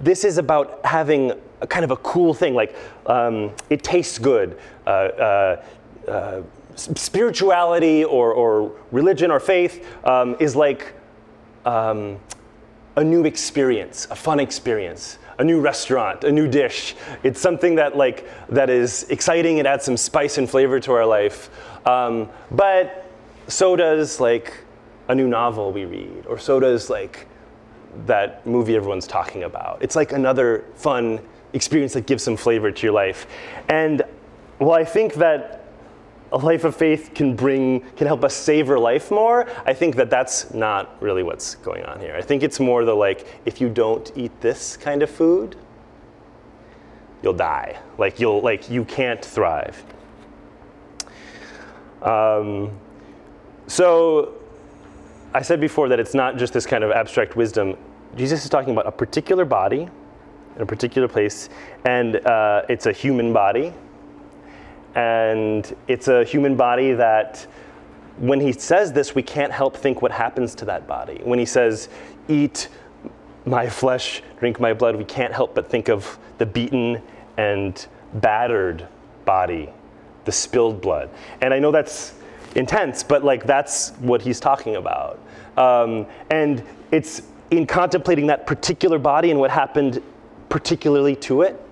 this 0.02 0.25
is 0.25 0.38
about 0.38 0.84
having 0.84 1.32
a 1.60 1.66
kind 1.66 1.84
of 1.84 1.90
a 1.90 1.96
cool 1.96 2.34
thing, 2.34 2.54
like 2.54 2.75
um, 3.06 3.52
it 3.70 3.82
tastes 3.82 4.18
good. 4.18 4.58
Uh, 4.87 4.90
uh, 4.90 5.62
uh, 6.08 6.42
spirituality 6.76 8.04
or, 8.04 8.32
or 8.32 8.72
religion 8.92 9.30
or 9.30 9.40
faith 9.40 9.87
um, 10.04 10.37
is 10.38 10.54
like 10.54 10.94
um, 11.64 12.18
a 12.96 13.04
new 13.04 13.25
experience, 13.25 14.06
a 14.10 14.14
fun 14.14 14.40
experience, 14.40 15.18
a 15.38 15.45
new 15.45 15.61
restaurant, 15.61 16.25
a 16.25 16.33
new 16.33 16.49
dish. 16.49 16.95
It's 17.23 17.40
something 17.40 17.76
that 17.76 17.97
like 17.97 18.28
that 18.49 18.71
is 18.71 19.04
exciting. 19.04 19.59
It 19.59 19.66
adds 19.66 19.85
some 19.85 19.97
spice 19.97 20.38
and 20.38 20.49
flavor 20.50 20.80
to 20.80 20.92
our 20.92 21.07
life. 21.07 21.50
Um, 21.87 22.28
but 22.50 23.11
so 23.47 23.76
does 23.76 24.21
like 24.21 24.52
a 25.09 25.14
new 25.14 25.28
novel 25.28 25.73
we 25.73 25.85
read, 25.85 26.26
or 26.26 26.38
so 26.38 26.61
does 26.61 26.90
like 26.90 27.26
that 28.07 28.47
movie 28.47 28.76
everyone's 28.76 29.07
talking 29.07 29.45
about. 29.45 29.78
It's 29.80 29.97
like 29.97 30.12
another 30.12 30.64
fun 30.75 31.21
experience 31.52 31.95
that 31.95 32.07
gives 32.07 32.23
some 32.23 32.37
flavor 32.37 32.71
to 32.71 32.87
your 32.87 32.92
life. 32.92 33.26
And 33.68 34.02
well, 34.59 34.73
I 34.73 34.85
think 34.85 35.14
that 35.14 35.64
a 36.32 36.37
life 36.37 36.64
of 36.64 36.76
faith 36.76 37.12
can 37.14 37.35
bring 37.35 37.80
can 37.97 38.06
help 38.06 38.23
us 38.23 38.35
savor 38.35 38.78
life 38.78 39.11
more 39.11 39.49
i 39.64 39.73
think 39.73 39.97
that 39.97 40.11
that's 40.11 40.52
not 40.52 41.00
really 41.00 41.23
what's 41.23 41.54
going 41.56 41.85
on 41.85 42.00
here. 42.00 42.14
I 42.14 42.23
think 42.23 42.42
it's 42.42 42.61
more 42.61 42.85
the 42.85 42.94
like 42.94 43.26
if 43.44 43.61
you 43.61 43.68
don't 43.68 44.11
eat 44.16 44.40
this 44.40 44.76
kind 44.76 45.02
of 45.02 45.11
food 45.11 45.56
you'll 47.23 47.32
die. 47.32 47.78
Like 47.97 48.20
you'll 48.20 48.40
like 48.40 48.70
you 48.70 48.85
can't 48.85 49.25
thrive. 49.25 49.82
Um, 52.02 52.78
so 53.66 54.35
i 55.35 55.42
said 55.42 55.61
before 55.61 55.88
that 55.88 56.00
it's 56.00 56.14
not 56.14 56.37
just 56.37 56.52
this 56.52 56.64
kind 56.64 56.85
of 56.85 56.90
abstract 56.90 57.37
wisdom. 57.37 57.76
Jesus 58.16 58.44
is 58.44 58.50
talking 58.50 58.73
about 58.73 58.87
a 58.87 58.92
particular 58.92 59.44
body 59.44 59.88
in 60.56 60.62
a 60.62 60.66
particular 60.66 61.08
place 61.08 61.49
and 61.85 62.16
uh, 62.26 62.62
it's 62.68 62.87
a 62.87 62.92
human 62.92 63.32
body 63.32 63.73
and 64.98 65.76
it's 65.86 66.08
a 66.08 66.24
human 66.24 66.56
body 66.56 66.92
that, 66.92 67.46
when 68.16 68.40
he 68.40 68.50
says 68.50 68.92
this, 68.92 69.14
we 69.14 69.22
can't 69.22 69.52
help 69.52 69.76
think 69.76 70.02
what 70.02 70.10
happens 70.10 70.56
to 70.56 70.64
that 70.64 70.88
body. 70.88 71.20
When 71.22 71.38
he 71.38 71.46
says, 71.46 71.88
Eat 72.26 72.68
my 73.46 73.68
flesh, 73.68 74.22
drink 74.40 74.58
my 74.58 74.74
blood, 74.74 74.96
we 74.96 75.04
can't 75.04 75.32
help 75.32 75.54
but 75.54 75.70
think 75.70 75.88
of 75.88 76.18
the 76.38 76.46
beaten 76.46 77.00
and 77.36 77.86
battered 78.14 78.88
body, 79.24 79.70
the 80.24 80.32
spilled 80.32 80.80
blood. 80.80 81.10
And 81.42 81.54
I 81.54 81.60
know 81.60 81.70
that's 81.70 82.14
intense, 82.56 83.04
but 83.04 83.22
like 83.22 83.46
that's 83.46 83.90
what 84.00 84.20
he's 84.20 84.40
talking 84.40 84.74
about. 84.74 85.20
Um, 85.56 86.06
and 86.28 86.60
it's 86.90 87.22
in 87.52 87.68
contemplating 87.68 88.26
that 88.26 88.48
particular 88.48 88.98
body 88.98 89.30
and 89.30 89.38
what 89.38 89.52
happened 89.52 90.02
particularly 90.48 91.14
to 91.14 91.42
it 91.42 91.67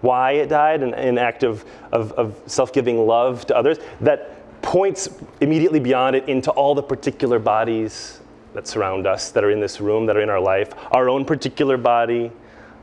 why 0.00 0.32
it 0.32 0.48
died, 0.48 0.82
an, 0.82 0.94
an 0.94 1.18
act 1.18 1.42
of, 1.42 1.64
of, 1.92 2.12
of 2.12 2.40
self 2.46 2.72
giving 2.72 3.06
love 3.06 3.46
to 3.46 3.56
others, 3.56 3.78
that 4.00 4.34
points 4.62 5.08
immediately 5.40 5.80
beyond 5.80 6.16
it 6.16 6.28
into 6.28 6.50
all 6.50 6.74
the 6.74 6.82
particular 6.82 7.38
bodies 7.38 8.20
that 8.54 8.66
surround 8.66 9.06
us, 9.06 9.30
that 9.30 9.44
are 9.44 9.50
in 9.50 9.60
this 9.60 9.80
room, 9.80 10.06
that 10.06 10.16
are 10.16 10.20
in 10.20 10.30
our 10.30 10.40
life, 10.40 10.70
our 10.92 11.08
own 11.08 11.24
particular 11.24 11.76
body, 11.76 12.32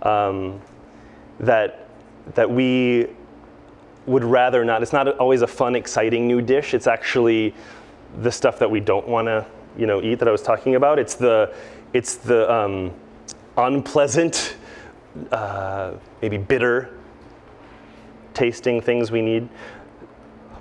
um, 0.04 0.62
that, 1.40 1.90
that 2.36 2.50
we 2.50 3.08
would 4.06 4.24
rather 4.24 4.64
not. 4.64 4.82
It's 4.82 4.94
not 4.94 5.08
always 5.18 5.42
a 5.42 5.48
fun, 5.48 5.76
exciting 5.76 6.28
new 6.28 6.42
dish. 6.42 6.74
It's 6.74 6.88
actually 6.88 7.54
the 8.22 8.32
stuff 8.32 8.60
that 8.60 8.70
we 8.70 8.80
don't 8.80 9.08
want 9.08 9.28
to, 9.28 9.46
you 9.78 9.86
know, 9.86 10.02
eat 10.02 10.20
that 10.20 10.28
I 10.28 10.32
was 10.32 10.42
talking 10.42 10.76
about. 10.76 11.00
It's 11.00 11.16
the, 11.16 11.54
it's 11.94 12.16
the 12.16 12.52
um, 12.52 12.94
unpleasant, 13.58 14.56
uh, 15.32 15.94
maybe 16.22 16.38
bitter 16.38 16.95
tasting 18.36 18.82
things 18.82 19.12
we 19.12 19.22
need. 19.22 19.50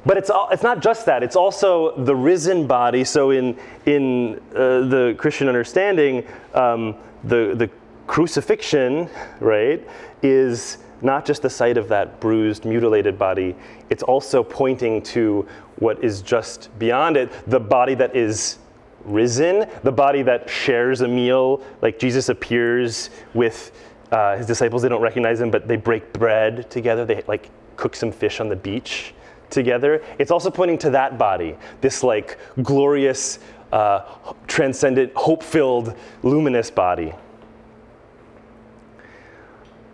But 0.07 0.19
it's, 0.19 0.31
all, 0.31 0.49
it's 0.51 0.63
not 0.63 0.83
just 0.83 1.07
that, 1.07 1.23
it's 1.23 1.37
also 1.37 1.97
the 1.97 2.15
risen 2.15 2.67
body. 2.67 3.05
So, 3.05 3.31
in, 3.31 3.59
in 3.87 4.41
uh, 4.55 4.87
the 4.87 5.15
Christian 5.19 5.49
understanding, 5.49 6.27
um, 6.53 6.97
the, 7.25 7.55
the 7.57 7.71
crucifixion, 8.07 9.09
right, 9.41 9.87
is 10.23 10.79
not 11.01 11.25
just 11.25 11.43
the 11.43 11.51
sight 11.51 11.79
of 11.79 11.89
that 11.89 12.21
bruised, 12.21 12.65
mutilated 12.65 13.19
body, 13.19 13.55
it's 13.91 14.03
also 14.03 14.43
pointing 14.43 15.03
to 15.03 15.47
what 15.77 16.03
is 16.05 16.23
just 16.23 16.77
beyond 16.79 17.17
it 17.17 17.31
the 17.47 17.61
body 17.61 17.95
that 17.95 18.15
is 18.15 18.59
risen, 19.05 19.69
the 19.83 19.93
body 19.93 20.23
that 20.23 20.49
shares 20.49 21.01
a 21.03 21.09
meal, 21.09 21.63
like 21.83 21.99
Jesus 21.99 22.29
appears 22.29 23.11
with 23.35 23.73
uh, 24.11 24.37
his 24.37 24.47
disciples. 24.47 24.83
They 24.83 24.89
don't 24.89 25.03
recognize 25.03 25.41
him, 25.41 25.51
but 25.51 25.69
they 25.69 25.77
break 25.77 26.13
bread 26.13 26.71
together. 26.71 27.05
They 27.05 27.23
like 27.27 27.51
cook 27.77 27.97
some 27.97 28.13
fish 28.13 28.41
on 28.41 28.49
the 28.49 28.57
beach 28.57 29.15
together. 29.51 30.03
It's 30.19 30.31
also 30.31 30.51
pointing 30.51 30.79
to 30.79 30.91
that 30.91 31.19
body, 31.19 31.57
this 31.81 32.03
like 32.03 32.39
glorious, 32.63 33.39
uh, 33.73 34.03
transcendent, 34.47 35.13
hope 35.15 35.43
filled, 35.43 35.97
luminous 36.23 36.71
body. 36.71 37.13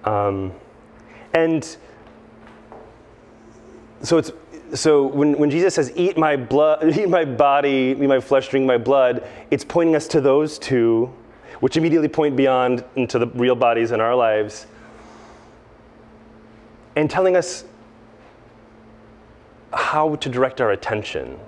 Um, 0.05 0.53
and 1.35 1.77
so 4.03 4.19
it's 4.19 4.33
so 4.75 5.07
when, 5.07 5.37
when 5.37 5.51
Jesus 5.51 5.75
says, 5.75 5.93
eat 5.97 6.17
my 6.17 6.37
blood, 6.37 6.97
eat 6.99 7.09
my 7.09 7.25
body, 7.25 7.97
eat 7.99 8.01
my 8.01 8.21
flesh, 8.21 8.49
drink 8.49 8.67
my 8.67 8.79
blood, 8.79 9.27
it's 9.51 9.65
pointing 9.65 9.97
us 9.97 10.07
to 10.09 10.21
those 10.21 10.59
two, 10.59 11.13
which 11.61 11.77
immediately 11.77 12.09
point 12.09 12.37
beyond 12.37 12.85
into 12.97 13.19
the 13.19 13.27
real 13.29 13.57
bodies 13.57 13.91
in 13.91 14.01
our 14.01 14.15
lives. 14.15 14.67
And 16.97 17.11
telling 17.11 17.37
us 17.37 17.65
how 19.73 20.17
to 20.17 20.29
direct 20.29 20.61
our 20.61 20.73
attention. 20.73 21.39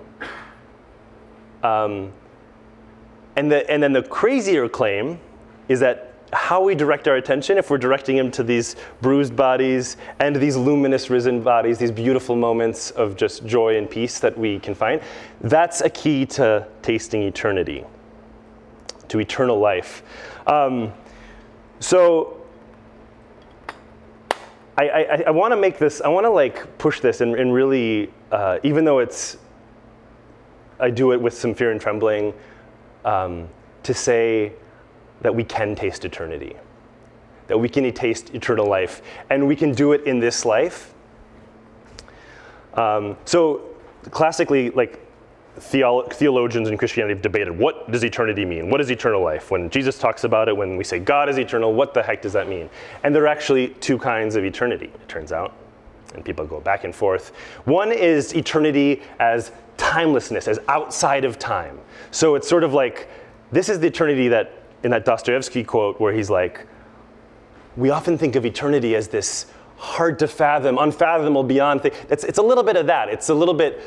Um, 1.62 2.12
and, 3.36 3.50
the, 3.50 3.68
and 3.70 3.82
then 3.82 3.92
the 3.92 4.02
crazier 4.02 4.68
claim 4.68 5.18
is 5.68 5.80
that 5.80 6.12
how 6.32 6.62
we 6.62 6.74
direct 6.74 7.08
our 7.08 7.16
attention, 7.16 7.58
if 7.58 7.70
we're 7.70 7.78
directing 7.78 8.16
them 8.16 8.30
to 8.30 8.42
these 8.42 8.76
bruised 9.02 9.36
bodies 9.36 9.98
and 10.18 10.34
these 10.34 10.56
luminous 10.56 11.10
risen 11.10 11.42
bodies, 11.42 11.78
these 11.78 11.90
beautiful 11.90 12.36
moments 12.36 12.90
of 12.92 13.16
just 13.16 13.44
joy 13.44 13.76
and 13.76 13.88
peace 13.88 14.18
that 14.18 14.36
we 14.36 14.58
can 14.58 14.74
find, 14.74 15.02
that's 15.42 15.82
a 15.82 15.90
key 15.90 16.24
to 16.26 16.66
tasting 16.80 17.22
eternity, 17.22 17.84
to 19.08 19.20
eternal 19.20 19.58
life. 19.58 20.02
Um, 20.46 20.92
so 21.80 22.41
I, 24.78 24.88
I, 24.88 25.22
I 25.26 25.30
want 25.30 25.52
to 25.52 25.56
make 25.56 25.78
this, 25.78 26.00
I 26.00 26.08
want 26.08 26.24
to 26.24 26.30
like 26.30 26.78
push 26.78 27.00
this 27.00 27.20
and, 27.20 27.34
and 27.34 27.52
really, 27.52 28.12
uh, 28.30 28.58
even 28.62 28.84
though 28.84 29.00
it's, 29.00 29.36
I 30.80 30.90
do 30.90 31.12
it 31.12 31.20
with 31.20 31.34
some 31.34 31.54
fear 31.54 31.70
and 31.70 31.80
trembling, 31.80 32.32
um, 33.04 33.48
to 33.82 33.92
say 33.92 34.52
that 35.20 35.34
we 35.34 35.44
can 35.44 35.74
taste 35.74 36.04
eternity, 36.04 36.56
that 37.48 37.58
we 37.58 37.68
can 37.68 37.92
taste 37.92 38.34
eternal 38.34 38.66
life, 38.66 39.02
and 39.30 39.46
we 39.46 39.54
can 39.54 39.72
do 39.72 39.92
it 39.92 40.04
in 40.04 40.18
this 40.18 40.44
life. 40.44 40.94
Um, 42.74 43.16
so 43.24 43.62
classically, 44.10 44.70
like 44.70 45.00
theologians 45.56 46.68
in 46.68 46.78
Christianity 46.78 47.14
have 47.14 47.22
debated 47.22 47.56
what 47.56 47.90
does 47.90 48.04
eternity 48.04 48.44
mean? 48.44 48.70
What 48.70 48.80
is 48.80 48.90
eternal 48.90 49.22
life? 49.22 49.50
When 49.50 49.68
Jesus 49.68 49.98
talks 49.98 50.24
about 50.24 50.48
it, 50.48 50.56
when 50.56 50.76
we 50.76 50.84
say 50.84 50.98
God 50.98 51.28
is 51.28 51.38
eternal, 51.38 51.74
what 51.74 51.92
the 51.92 52.02
heck 52.02 52.22
does 52.22 52.32
that 52.32 52.48
mean? 52.48 52.70
And 53.02 53.14
there 53.14 53.24
are 53.24 53.28
actually 53.28 53.68
two 53.80 53.98
kinds 53.98 54.34
of 54.36 54.44
eternity, 54.44 54.86
it 54.86 55.08
turns 55.08 55.32
out. 55.32 55.54
And 56.14 56.24
people 56.24 56.46
go 56.46 56.60
back 56.60 56.84
and 56.84 56.94
forth. 56.94 57.30
One 57.64 57.90
is 57.92 58.34
eternity 58.34 59.02
as 59.18 59.52
timelessness, 59.76 60.48
as 60.48 60.58
outside 60.68 61.24
of 61.24 61.38
time. 61.38 61.78
So 62.10 62.34
it's 62.34 62.48
sort 62.48 62.64
of 62.64 62.72
like 62.72 63.08
this 63.50 63.68
is 63.68 63.80
the 63.80 63.86
eternity 63.88 64.28
that, 64.28 64.52
in 64.82 64.90
that 64.90 65.04
Dostoevsky 65.04 65.64
quote, 65.64 66.00
where 66.00 66.12
he's 66.12 66.30
like, 66.30 66.66
we 67.76 67.90
often 67.90 68.18
think 68.18 68.36
of 68.36 68.44
eternity 68.44 68.94
as 68.94 69.08
this 69.08 69.46
hard 69.76 70.18
to 70.20 70.28
fathom, 70.28 70.78
unfathomable 70.78 71.42
beyond 71.42 71.82
thing. 71.82 71.92
It's, 72.08 72.24
it's 72.24 72.38
a 72.38 72.42
little 72.42 72.62
bit 72.62 72.76
of 72.76 72.86
that. 72.86 73.08
It's 73.08 73.28
a 73.30 73.34
little 73.34 73.54
bit, 73.54 73.80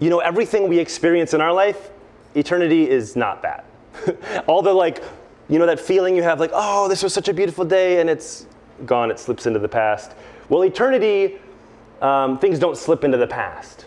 you 0.00 0.10
know, 0.10 0.20
everything 0.20 0.68
we 0.68 0.78
experience 0.78 1.34
in 1.34 1.40
our 1.40 1.52
life, 1.52 1.90
eternity 2.34 2.88
is 2.88 3.16
not 3.16 3.42
that. 3.42 3.64
All 4.46 4.62
the 4.62 4.72
like, 4.72 5.02
you 5.48 5.58
know, 5.58 5.66
that 5.66 5.80
feeling 5.80 6.14
you 6.14 6.22
have 6.22 6.40
like, 6.40 6.50
oh, 6.52 6.88
this 6.88 7.02
was 7.02 7.12
such 7.12 7.28
a 7.28 7.34
beautiful 7.34 7.64
day 7.64 8.00
and 8.00 8.08
it's 8.08 8.46
gone, 8.86 9.10
it 9.10 9.18
slips 9.18 9.46
into 9.46 9.58
the 9.58 9.68
past. 9.68 10.12
Well, 10.48 10.64
eternity, 10.64 11.38
um, 12.00 12.38
things 12.38 12.58
don't 12.58 12.76
slip 12.76 13.04
into 13.04 13.18
the 13.18 13.26
past. 13.26 13.86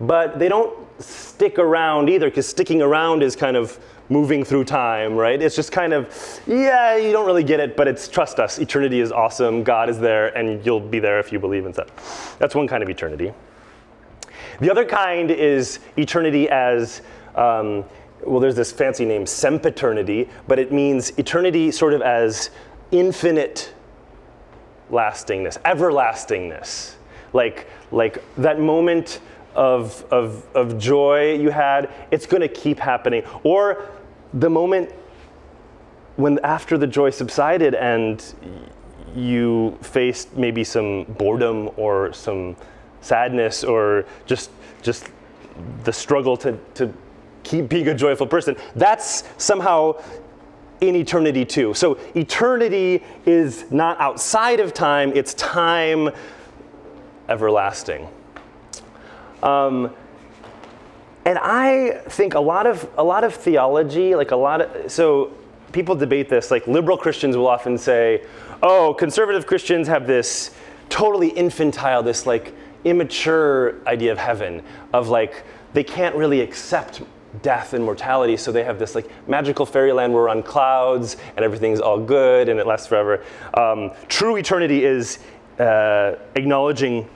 But 0.00 0.38
they 0.38 0.48
don't 0.48 0.74
stick 1.00 1.58
around 1.58 2.08
either, 2.08 2.30
because 2.30 2.48
sticking 2.48 2.80
around 2.80 3.22
is 3.22 3.36
kind 3.36 3.56
of 3.56 3.78
moving 4.08 4.44
through 4.44 4.64
time, 4.64 5.14
right? 5.14 5.40
It's 5.40 5.54
just 5.54 5.72
kind 5.72 5.92
of, 5.92 6.40
yeah, 6.46 6.96
you 6.96 7.12
don't 7.12 7.26
really 7.26 7.44
get 7.44 7.60
it, 7.60 7.76
but 7.76 7.86
it's 7.86 8.08
trust 8.08 8.40
us. 8.40 8.58
Eternity 8.58 9.00
is 9.00 9.12
awesome. 9.12 9.62
God 9.62 9.88
is 9.88 9.98
there, 9.98 10.36
and 10.36 10.64
you'll 10.64 10.80
be 10.80 10.98
there 10.98 11.20
if 11.20 11.32
you 11.32 11.38
believe 11.38 11.66
in 11.66 11.72
that. 11.72 11.90
That's 12.38 12.54
one 12.54 12.66
kind 12.66 12.82
of 12.82 12.88
eternity. 12.88 13.32
The 14.60 14.70
other 14.70 14.84
kind 14.84 15.30
is 15.30 15.80
eternity 15.96 16.48
as, 16.48 17.02
um, 17.34 17.84
well, 18.24 18.40
there's 18.40 18.56
this 18.56 18.70
fancy 18.70 19.06
name, 19.06 19.26
sempiternity, 19.26 20.28
but 20.46 20.58
it 20.58 20.70
means 20.70 21.10
eternity 21.18 21.70
sort 21.70 21.94
of 21.94 22.02
as 22.02 22.50
infinite 22.92 23.72
lastingness, 24.90 25.58
everlastingness. 25.64 26.96
Like, 27.32 27.68
like 27.90 28.22
that 28.36 28.60
moment 28.60 29.20
of, 29.54 30.04
of, 30.10 30.46
of 30.54 30.78
joy 30.78 31.34
you 31.34 31.50
had, 31.50 31.90
it's 32.10 32.26
going 32.26 32.42
to 32.42 32.48
keep 32.48 32.78
happening. 32.78 33.22
Or 33.42 33.88
the 34.34 34.50
moment 34.50 34.92
when 36.16 36.38
after 36.44 36.76
the 36.76 36.86
joy 36.86 37.10
subsided 37.10 37.74
and 37.74 38.22
you 39.14 39.78
faced 39.80 40.36
maybe 40.36 40.62
some 40.64 41.04
boredom 41.04 41.70
or 41.76 42.12
some 42.12 42.56
sadness 43.00 43.64
or 43.64 44.04
just 44.26 44.50
just 44.82 45.08
the 45.84 45.92
struggle 45.92 46.36
to, 46.36 46.58
to 46.74 46.92
keep 47.42 47.68
being 47.68 47.88
a 47.88 47.94
joyful 47.94 48.26
person 48.26 48.56
that's 48.76 49.24
somehow 49.36 49.92
in 50.80 50.96
eternity 50.96 51.44
too 51.44 51.74
so 51.74 51.98
eternity 52.14 53.02
is 53.26 53.70
not 53.70 53.98
outside 54.00 54.60
of 54.60 54.72
time 54.72 55.12
it's 55.14 55.34
time 55.34 56.10
everlasting 57.28 58.08
um, 59.42 59.94
and 61.24 61.38
I 61.38 62.00
think 62.08 62.34
a 62.34 62.40
lot 62.40 62.66
of 62.66 62.88
a 62.96 63.04
lot 63.04 63.24
of 63.24 63.34
theology, 63.34 64.14
like 64.14 64.30
a 64.30 64.36
lot 64.36 64.62
of 64.62 64.90
so 64.90 65.32
people 65.72 65.94
debate 65.94 66.28
this. 66.28 66.50
Like 66.50 66.66
liberal 66.66 66.96
Christians 66.96 67.36
will 67.36 67.46
often 67.46 67.76
say, 67.76 68.24
"Oh, 68.62 68.94
conservative 68.94 69.46
Christians 69.46 69.86
have 69.88 70.06
this 70.06 70.52
totally 70.88 71.28
infantile, 71.28 72.02
this 72.02 72.26
like 72.26 72.54
immature 72.84 73.76
idea 73.86 74.12
of 74.12 74.18
heaven, 74.18 74.62
of 74.92 75.08
like 75.08 75.44
they 75.72 75.84
can't 75.84 76.14
really 76.14 76.40
accept 76.40 77.02
death 77.42 77.74
and 77.74 77.84
mortality, 77.84 78.36
so 78.36 78.50
they 78.50 78.64
have 78.64 78.78
this 78.78 78.94
like 78.94 79.08
magical 79.28 79.64
fairyland 79.64 80.12
where 80.12 80.22
we're 80.22 80.28
on 80.28 80.42
clouds 80.42 81.16
and 81.36 81.44
everything's 81.44 81.80
all 81.80 81.98
good 82.00 82.48
and 82.48 82.58
it 82.58 82.66
lasts 82.66 82.86
forever." 82.86 83.24
Um, 83.54 83.92
true 84.08 84.36
eternity 84.36 84.84
is 84.84 85.18
uh, 85.58 86.16
acknowledging 86.34 87.08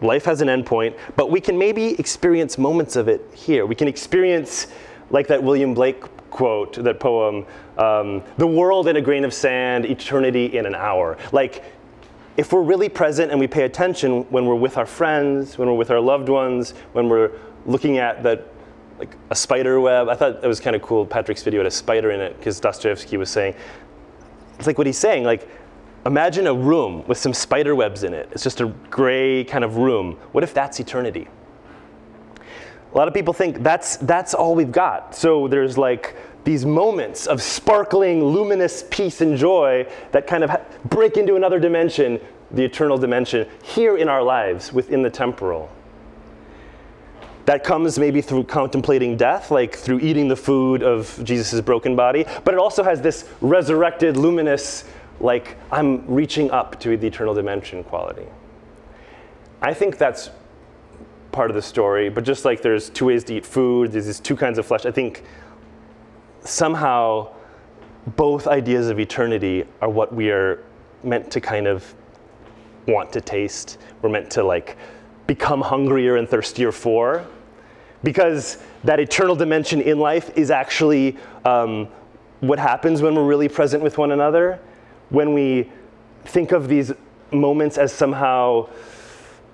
life 0.00 0.24
has 0.24 0.40
an 0.40 0.48
endpoint, 0.48 0.96
but 1.16 1.30
we 1.30 1.40
can 1.40 1.58
maybe 1.58 1.98
experience 1.98 2.58
moments 2.58 2.96
of 2.96 3.08
it 3.08 3.28
here. 3.34 3.66
We 3.66 3.74
can 3.74 3.88
experience, 3.88 4.68
like 5.10 5.26
that 5.28 5.42
William 5.42 5.74
Blake 5.74 6.02
quote, 6.30 6.74
that 6.84 7.00
poem, 7.00 7.46
um, 7.78 8.22
the 8.36 8.46
world 8.46 8.88
in 8.88 8.96
a 8.96 9.00
grain 9.00 9.24
of 9.24 9.32
sand, 9.32 9.86
eternity 9.86 10.56
in 10.56 10.66
an 10.66 10.74
hour. 10.74 11.16
Like, 11.32 11.64
if 12.38 12.52
we're 12.52 12.62
really 12.62 12.88
present 12.88 13.30
and 13.30 13.38
we 13.38 13.46
pay 13.46 13.64
attention 13.64 14.22
when 14.30 14.46
we're 14.46 14.54
with 14.54 14.78
our 14.78 14.86
friends, 14.86 15.58
when 15.58 15.68
we're 15.68 15.74
with 15.74 15.90
our 15.90 16.00
loved 16.00 16.30
ones, 16.30 16.70
when 16.92 17.10
we're 17.10 17.32
looking 17.66 17.98
at 17.98 18.22
that, 18.22 18.46
like 18.98 19.14
a 19.28 19.34
spider 19.34 19.78
web. 19.80 20.08
I 20.08 20.14
thought 20.14 20.42
it 20.42 20.48
was 20.48 20.58
kind 20.58 20.74
of 20.74 20.80
cool. 20.80 21.04
Patrick's 21.04 21.42
video 21.42 21.60
had 21.60 21.66
a 21.66 21.70
spider 21.70 22.10
in 22.12 22.20
it 22.20 22.38
because 22.38 22.58
Dostoevsky 22.58 23.18
was 23.18 23.28
saying, 23.28 23.54
it's 24.56 24.66
like 24.66 24.78
what 24.78 24.86
he's 24.86 24.98
saying, 24.98 25.24
like 25.24 25.46
Imagine 26.06 26.46
a 26.46 26.54
room 26.54 27.04
with 27.06 27.18
some 27.18 27.34
spider 27.34 27.74
webs 27.74 28.02
in 28.04 28.14
it. 28.14 28.28
It's 28.32 28.42
just 28.42 28.60
a 28.60 28.68
gray 28.88 29.44
kind 29.44 29.64
of 29.64 29.76
room. 29.76 30.16
What 30.32 30.44
if 30.44 30.54
that's 30.54 30.80
eternity? 30.80 31.28
A 32.92 32.96
lot 32.96 33.08
of 33.08 33.14
people 33.14 33.34
think 33.34 33.62
that's, 33.62 33.96
that's 33.98 34.32
all 34.32 34.54
we've 34.54 34.72
got. 34.72 35.14
So 35.14 35.48
there's 35.48 35.76
like 35.76 36.16
these 36.48 36.64
moments 36.64 37.26
of 37.26 37.42
sparkling, 37.42 38.24
luminous 38.24 38.82
peace 38.88 39.20
and 39.20 39.36
joy 39.36 39.86
that 40.12 40.26
kind 40.26 40.42
of 40.42 40.50
break 40.86 41.18
into 41.18 41.36
another 41.36 41.60
dimension, 41.60 42.18
the 42.52 42.64
eternal 42.64 42.96
dimension, 42.96 43.46
here 43.62 43.98
in 43.98 44.08
our 44.08 44.22
lives 44.22 44.72
within 44.72 45.02
the 45.02 45.10
temporal. 45.10 45.70
That 47.44 47.64
comes 47.64 47.98
maybe 47.98 48.22
through 48.22 48.44
contemplating 48.44 49.14
death, 49.18 49.50
like 49.50 49.76
through 49.76 49.98
eating 49.98 50.26
the 50.26 50.36
food 50.36 50.82
of 50.82 51.20
Jesus' 51.22 51.60
broken 51.60 51.94
body, 51.94 52.24
but 52.44 52.54
it 52.54 52.58
also 52.58 52.82
has 52.82 53.02
this 53.02 53.28
resurrected, 53.42 54.16
luminous, 54.16 54.84
like 55.20 55.58
I'm 55.70 56.06
reaching 56.06 56.50
up 56.50 56.80
to 56.80 56.96
the 56.96 57.08
eternal 57.08 57.34
dimension 57.34 57.84
quality. 57.84 58.24
I 59.60 59.74
think 59.74 59.98
that's 59.98 60.30
part 61.30 61.50
of 61.50 61.54
the 61.54 61.60
story, 61.60 62.08
but 62.08 62.24
just 62.24 62.46
like 62.46 62.62
there's 62.62 62.88
two 62.88 63.04
ways 63.04 63.22
to 63.24 63.34
eat 63.34 63.44
food, 63.44 63.92
there's 63.92 64.06
these 64.06 64.18
two 64.18 64.34
kinds 64.34 64.56
of 64.56 64.64
flesh, 64.64 64.86
I 64.86 64.90
think 64.90 65.24
somehow 66.44 67.32
both 68.16 68.46
ideas 68.46 68.88
of 68.88 68.98
eternity 68.98 69.64
are 69.80 69.88
what 69.88 70.14
we 70.14 70.30
are 70.30 70.64
meant 71.02 71.30
to 71.30 71.40
kind 71.40 71.66
of 71.66 71.94
want 72.86 73.12
to 73.12 73.20
taste. 73.20 73.78
We're 74.02 74.08
meant 74.08 74.30
to 74.32 74.42
like 74.42 74.76
become 75.26 75.60
hungrier 75.60 76.16
and 76.16 76.28
thirstier 76.28 76.72
for. 76.72 77.26
Because 78.02 78.58
that 78.84 79.00
eternal 79.00 79.34
dimension 79.34 79.80
in 79.80 79.98
life 79.98 80.30
is 80.36 80.50
actually 80.50 81.16
um, 81.44 81.88
what 82.40 82.58
happens 82.58 83.02
when 83.02 83.14
we're 83.14 83.26
really 83.26 83.48
present 83.48 83.82
with 83.82 83.98
one 83.98 84.12
another 84.12 84.60
when 85.10 85.32
we 85.32 85.70
think 86.24 86.52
of 86.52 86.68
these 86.68 86.92
moments 87.32 87.78
as 87.78 87.92
somehow 87.92 88.68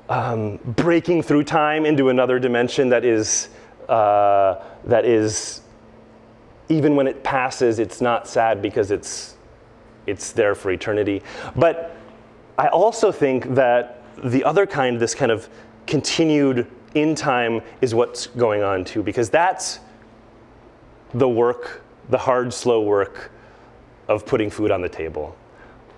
um, 0.08 0.58
breaking 0.64 1.22
through 1.22 1.44
time 1.44 1.86
into 1.86 2.08
another 2.08 2.38
dimension 2.38 2.88
that 2.90 3.04
is, 3.04 3.48
uh, 3.88 4.62
that 4.84 5.04
is, 5.04 5.62
even 6.68 6.96
when 6.96 7.06
it 7.06 7.22
passes, 7.22 7.78
it's 7.78 8.00
not 8.00 8.26
sad 8.26 8.62
because 8.62 8.90
it's, 8.90 9.36
it's 10.06 10.32
there 10.32 10.54
for 10.54 10.70
eternity. 10.70 11.22
But 11.56 11.96
I 12.58 12.68
also 12.68 13.12
think 13.12 13.54
that 13.54 14.02
the 14.22 14.44
other 14.44 14.66
kind, 14.66 14.98
this 14.98 15.14
kind 15.14 15.32
of 15.32 15.48
continued 15.86 16.66
in 16.94 17.14
time, 17.14 17.60
is 17.80 17.94
what's 17.94 18.28
going 18.28 18.62
on 18.62 18.84
too, 18.84 19.02
because 19.02 19.28
that's 19.28 19.80
the 21.12 21.28
work, 21.28 21.82
the 22.08 22.18
hard, 22.18 22.52
slow 22.52 22.82
work 22.82 23.30
of 24.08 24.24
putting 24.24 24.50
food 24.50 24.70
on 24.70 24.80
the 24.80 24.88
table 24.88 25.36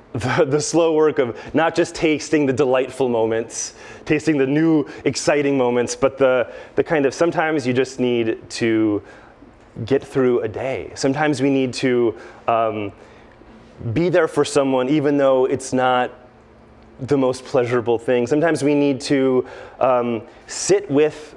the, 0.17 0.47
the, 0.47 0.61
slow 0.61 0.95
work 0.95 1.19
of 1.19 1.37
not 1.55 1.75
just 1.75 1.95
tasting 1.95 2.47
the 2.47 2.53
delightful 2.53 3.09
moments, 3.09 3.75
tasting 4.07 4.39
the 4.39 4.47
new 4.47 4.87
exciting 5.05 5.59
moments, 5.59 5.95
but 5.95 6.17
the, 6.17 6.51
the 6.75 6.83
kind 6.83 7.05
of 7.05 7.13
sometimes 7.13 7.67
you 7.67 7.75
just 7.75 8.01
need 8.01 8.49
to 8.49 9.03
get 9.85 10.03
through 10.03 10.41
a 10.41 10.49
day. 10.49 10.93
Sometimes 10.95 11.43
we 11.43 11.51
need 11.51 11.73
to 11.75 12.17
um, 12.49 12.93
be 13.93 14.09
there 14.09 14.29
for 14.29 14.45
someone 14.45 14.89
even 14.89 15.17
though 15.17 15.45
it's 15.45 15.73
not 15.73 16.11
the 17.01 17.17
most 17.17 17.45
pleasurable 17.45 17.99
thing. 17.99 18.27
Sometimes 18.27 18.63
we 18.63 18.75
need 18.75 19.01
to 19.03 19.47
um, 19.81 20.23
sit 20.47 20.91
with 20.91 21.37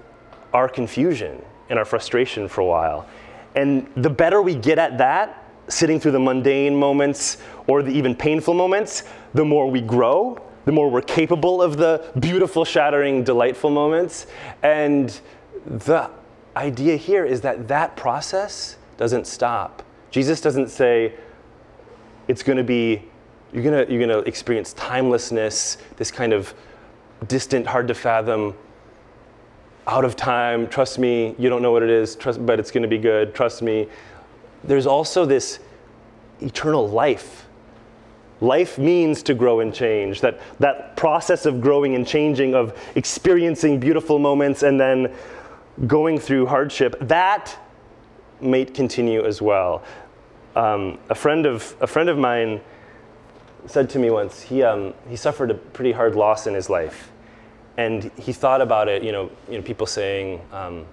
our 0.53 0.69
confusion 0.69 1.43
and 1.69 1.77
our 1.77 1.85
frustration 1.85 2.47
for 2.47 2.61
a 2.61 2.65
while. 2.65 3.07
And 3.55 3.89
the 3.95 4.09
better 4.09 4.41
we 4.41 4.55
get 4.55 4.79
at 4.79 4.97
that, 4.99 5.45
sitting 5.67 5.99
through 5.99 6.13
the 6.13 6.19
mundane 6.19 6.75
moments 6.75 7.37
or 7.67 7.83
the 7.83 7.91
even 7.91 8.15
painful 8.15 8.53
moments, 8.53 9.03
the 9.33 9.45
more 9.45 9.69
we 9.69 9.81
grow, 9.81 10.41
the 10.65 10.71
more 10.71 10.89
we're 10.89 11.01
capable 11.01 11.61
of 11.61 11.77
the 11.77 12.11
beautiful, 12.19 12.63
shattering, 12.63 13.23
delightful 13.23 13.69
moments. 13.69 14.27
And 14.63 15.19
the 15.65 16.09
idea 16.55 16.95
here 16.95 17.25
is 17.25 17.41
that 17.41 17.67
that 17.67 17.95
process 17.95 18.77
doesn't 18.97 19.27
stop. 19.27 19.83
Jesus 20.11 20.41
doesn't 20.41 20.69
say 20.69 21.13
it's 22.27 22.43
going 22.43 22.57
to 22.57 22.63
be 22.63 23.03
you're 23.53 23.63
going 23.63 23.85
to 23.85 23.91
you're 23.91 24.05
going 24.05 24.23
to 24.23 24.27
experience 24.27 24.73
timelessness, 24.73 25.77
this 25.97 26.11
kind 26.11 26.33
of 26.33 26.53
distant, 27.27 27.65
hard 27.65 27.87
to 27.87 27.93
fathom 27.93 28.53
out 29.87 30.05
of 30.05 30.15
time, 30.15 30.67
trust 30.67 30.99
me, 30.99 31.35
you 31.39 31.49
don't 31.49 31.63
know 31.63 31.71
what 31.71 31.81
it 31.81 31.89
is, 31.89 32.15
trust, 32.15 32.45
but 32.45 32.59
it's 32.59 32.69
going 32.69 32.83
to 32.83 32.89
be 32.89 32.99
good, 32.99 33.33
trust 33.33 33.61
me 33.61 33.87
there's 34.63 34.85
also 34.85 35.25
this 35.25 35.59
eternal 36.41 36.87
life. 36.87 37.47
Life 38.41 38.77
means 38.77 39.21
to 39.23 39.33
grow 39.33 39.59
and 39.59 39.73
change. 39.73 40.21
That, 40.21 40.39
that 40.59 40.95
process 40.95 41.45
of 41.45 41.59
growing 41.59 41.95
and 41.95 42.07
changing, 42.07 42.55
of 42.55 42.77
experiencing 42.95 43.79
beautiful 43.79 44.17
moments 44.17 44.63
and 44.63 44.79
then 44.79 45.13
going 45.87 46.19
through 46.19 46.45
hardship, 46.45 46.95
that 47.01 47.57
may 48.41 48.65
continue 48.65 49.25
as 49.25 49.41
well. 49.41 49.83
Um, 50.55 50.97
a, 51.09 51.15
friend 51.15 51.45
of, 51.45 51.75
a 51.81 51.87
friend 51.87 52.09
of 52.09 52.17
mine 52.17 52.61
said 53.65 53.89
to 53.91 53.99
me 53.99 54.09
once, 54.09 54.41
he, 54.41 54.63
um, 54.63 54.93
he 55.07 55.15
suffered 55.15 55.51
a 55.51 55.53
pretty 55.53 55.91
hard 55.91 56.15
loss 56.15 56.47
in 56.47 56.53
his 56.53 56.69
life. 56.69 57.11
And 57.77 58.11
he 58.17 58.33
thought 58.33 58.61
about 58.61 58.87
it, 58.89 59.03
you 59.03 59.11
know, 59.11 59.31
you 59.49 59.57
know 59.57 59.63
people 59.63 59.87
saying, 59.87 60.41
um, 60.51 60.85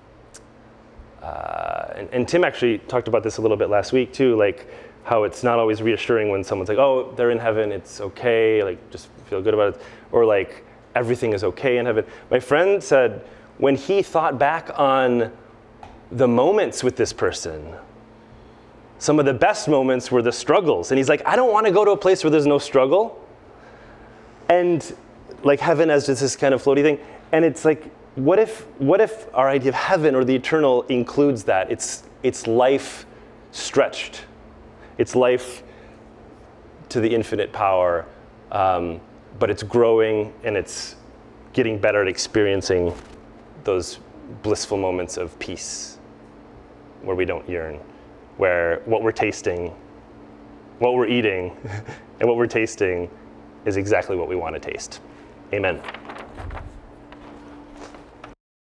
uh, 1.22 1.92
and, 1.96 2.09
and, 2.12 2.29
Tim 2.29 2.44
actually 2.44 2.79
talked 2.79 3.09
about 3.09 3.25
this 3.25 3.38
a 3.38 3.42
little 3.42 3.57
bit 3.57 3.68
last 3.68 3.92
week 3.92 4.12
too, 4.12 4.37
like 4.37 4.68
how 5.03 5.25
it's 5.25 5.42
not 5.42 5.59
always 5.59 5.83
reassuring 5.83 6.29
when 6.29 6.44
someone's 6.44 6.68
like, 6.68 6.79
oh, 6.79 7.12
they're 7.16 7.33
in 7.33 7.38
heaven, 7.38 7.72
it's 7.72 8.01
okay, 8.01 8.62
like 8.62 8.90
just 8.90 9.09
feel 9.29 9.42
good 9.42 9.55
about 9.55 9.75
it, 9.75 9.83
or 10.12 10.25
like 10.25 10.64
everything 10.94 11.33
is 11.33 11.42
okay 11.42 11.79
in 11.79 11.87
heaven. 11.87 12.05
My 12.31 12.38
friend 12.38 12.83
said 12.83 13.25
when 13.59 13.77
he 13.77 14.03
thought 14.03 14.38
back 14.38 14.71
on 14.79 15.33
the 16.11 16.29
moments 16.29 16.85
with 16.85 16.97
this 16.97 17.12
person, 17.12 17.75
some 18.99 19.19
of 19.19 19.27
the 19.27 19.35
best 19.35 19.69
moments 19.69 20.11
were 20.11 20.23
the 20.23 20.33
struggles. 20.33 20.90
And 20.90 20.99
he's 20.99 21.09
like, 21.09 21.23
I 21.27 21.37
don't 21.37 21.53
want 21.53 21.66
to 21.66 21.73
go 21.73 21.85
to 21.85 21.90
a 21.92 21.97
place 21.97 22.25
where 22.25 22.31
there's 22.31 22.47
no 22.47 22.59
struggle. 22.59 23.23
And 24.49 24.95
like 25.42 25.61
heaven 25.61 25.90
as 25.90 26.07
just 26.07 26.21
this 26.21 26.37
kind 26.37 26.55
of 26.55 26.62
floaty 26.62 26.83
thing. 26.83 26.99
And 27.33 27.45
it's 27.45 27.64
like, 27.64 27.85
what 28.14 28.38
if, 28.38 28.62
what 28.79 29.01
if 29.01 29.27
our 29.35 29.49
idea 29.49 29.71
of 29.71 29.75
heaven 29.75 30.14
or 30.14 30.25
the 30.25 30.35
eternal 30.35 30.83
includes 30.83 31.45
that? 31.45 31.71
It's, 31.71 32.05
it's 32.23 32.47
life 32.47 33.05
stretched, 33.53 34.23
it's 34.97 35.14
life 35.14 35.62
to 36.88 37.01
the 37.01 37.14
infinite 37.14 37.53
power, 37.53 38.07
um, 38.53 39.01
but 39.38 39.51
it's 39.51 39.62
growing 39.62 40.33
and 40.45 40.57
it's 40.57 40.97
getting 41.53 41.79
better 41.79 42.01
at 42.01 42.09
experiencing 42.09 42.95
those 43.66 43.98
blissful 44.42 44.79
moments 44.79 45.18
of 45.18 45.38
peace 45.38 45.98
where 47.02 47.14
we 47.14 47.26
don't 47.26 47.46
yearn, 47.48 47.79
where 48.38 48.81
what 48.87 49.02
we're 49.02 49.12
tasting, 49.12 49.74
what 50.79 50.94
we're 50.94 51.07
eating, 51.07 51.55
and 52.20 52.29
what 52.29 52.38
we're 52.38 52.46
tasting 52.46 53.11
is 53.66 53.76
exactly 53.76 54.16
what 54.16 54.29
we 54.29 54.37
want 54.37 54.55
to 54.55 54.61
taste. 54.61 55.00
Amen. 55.52 55.83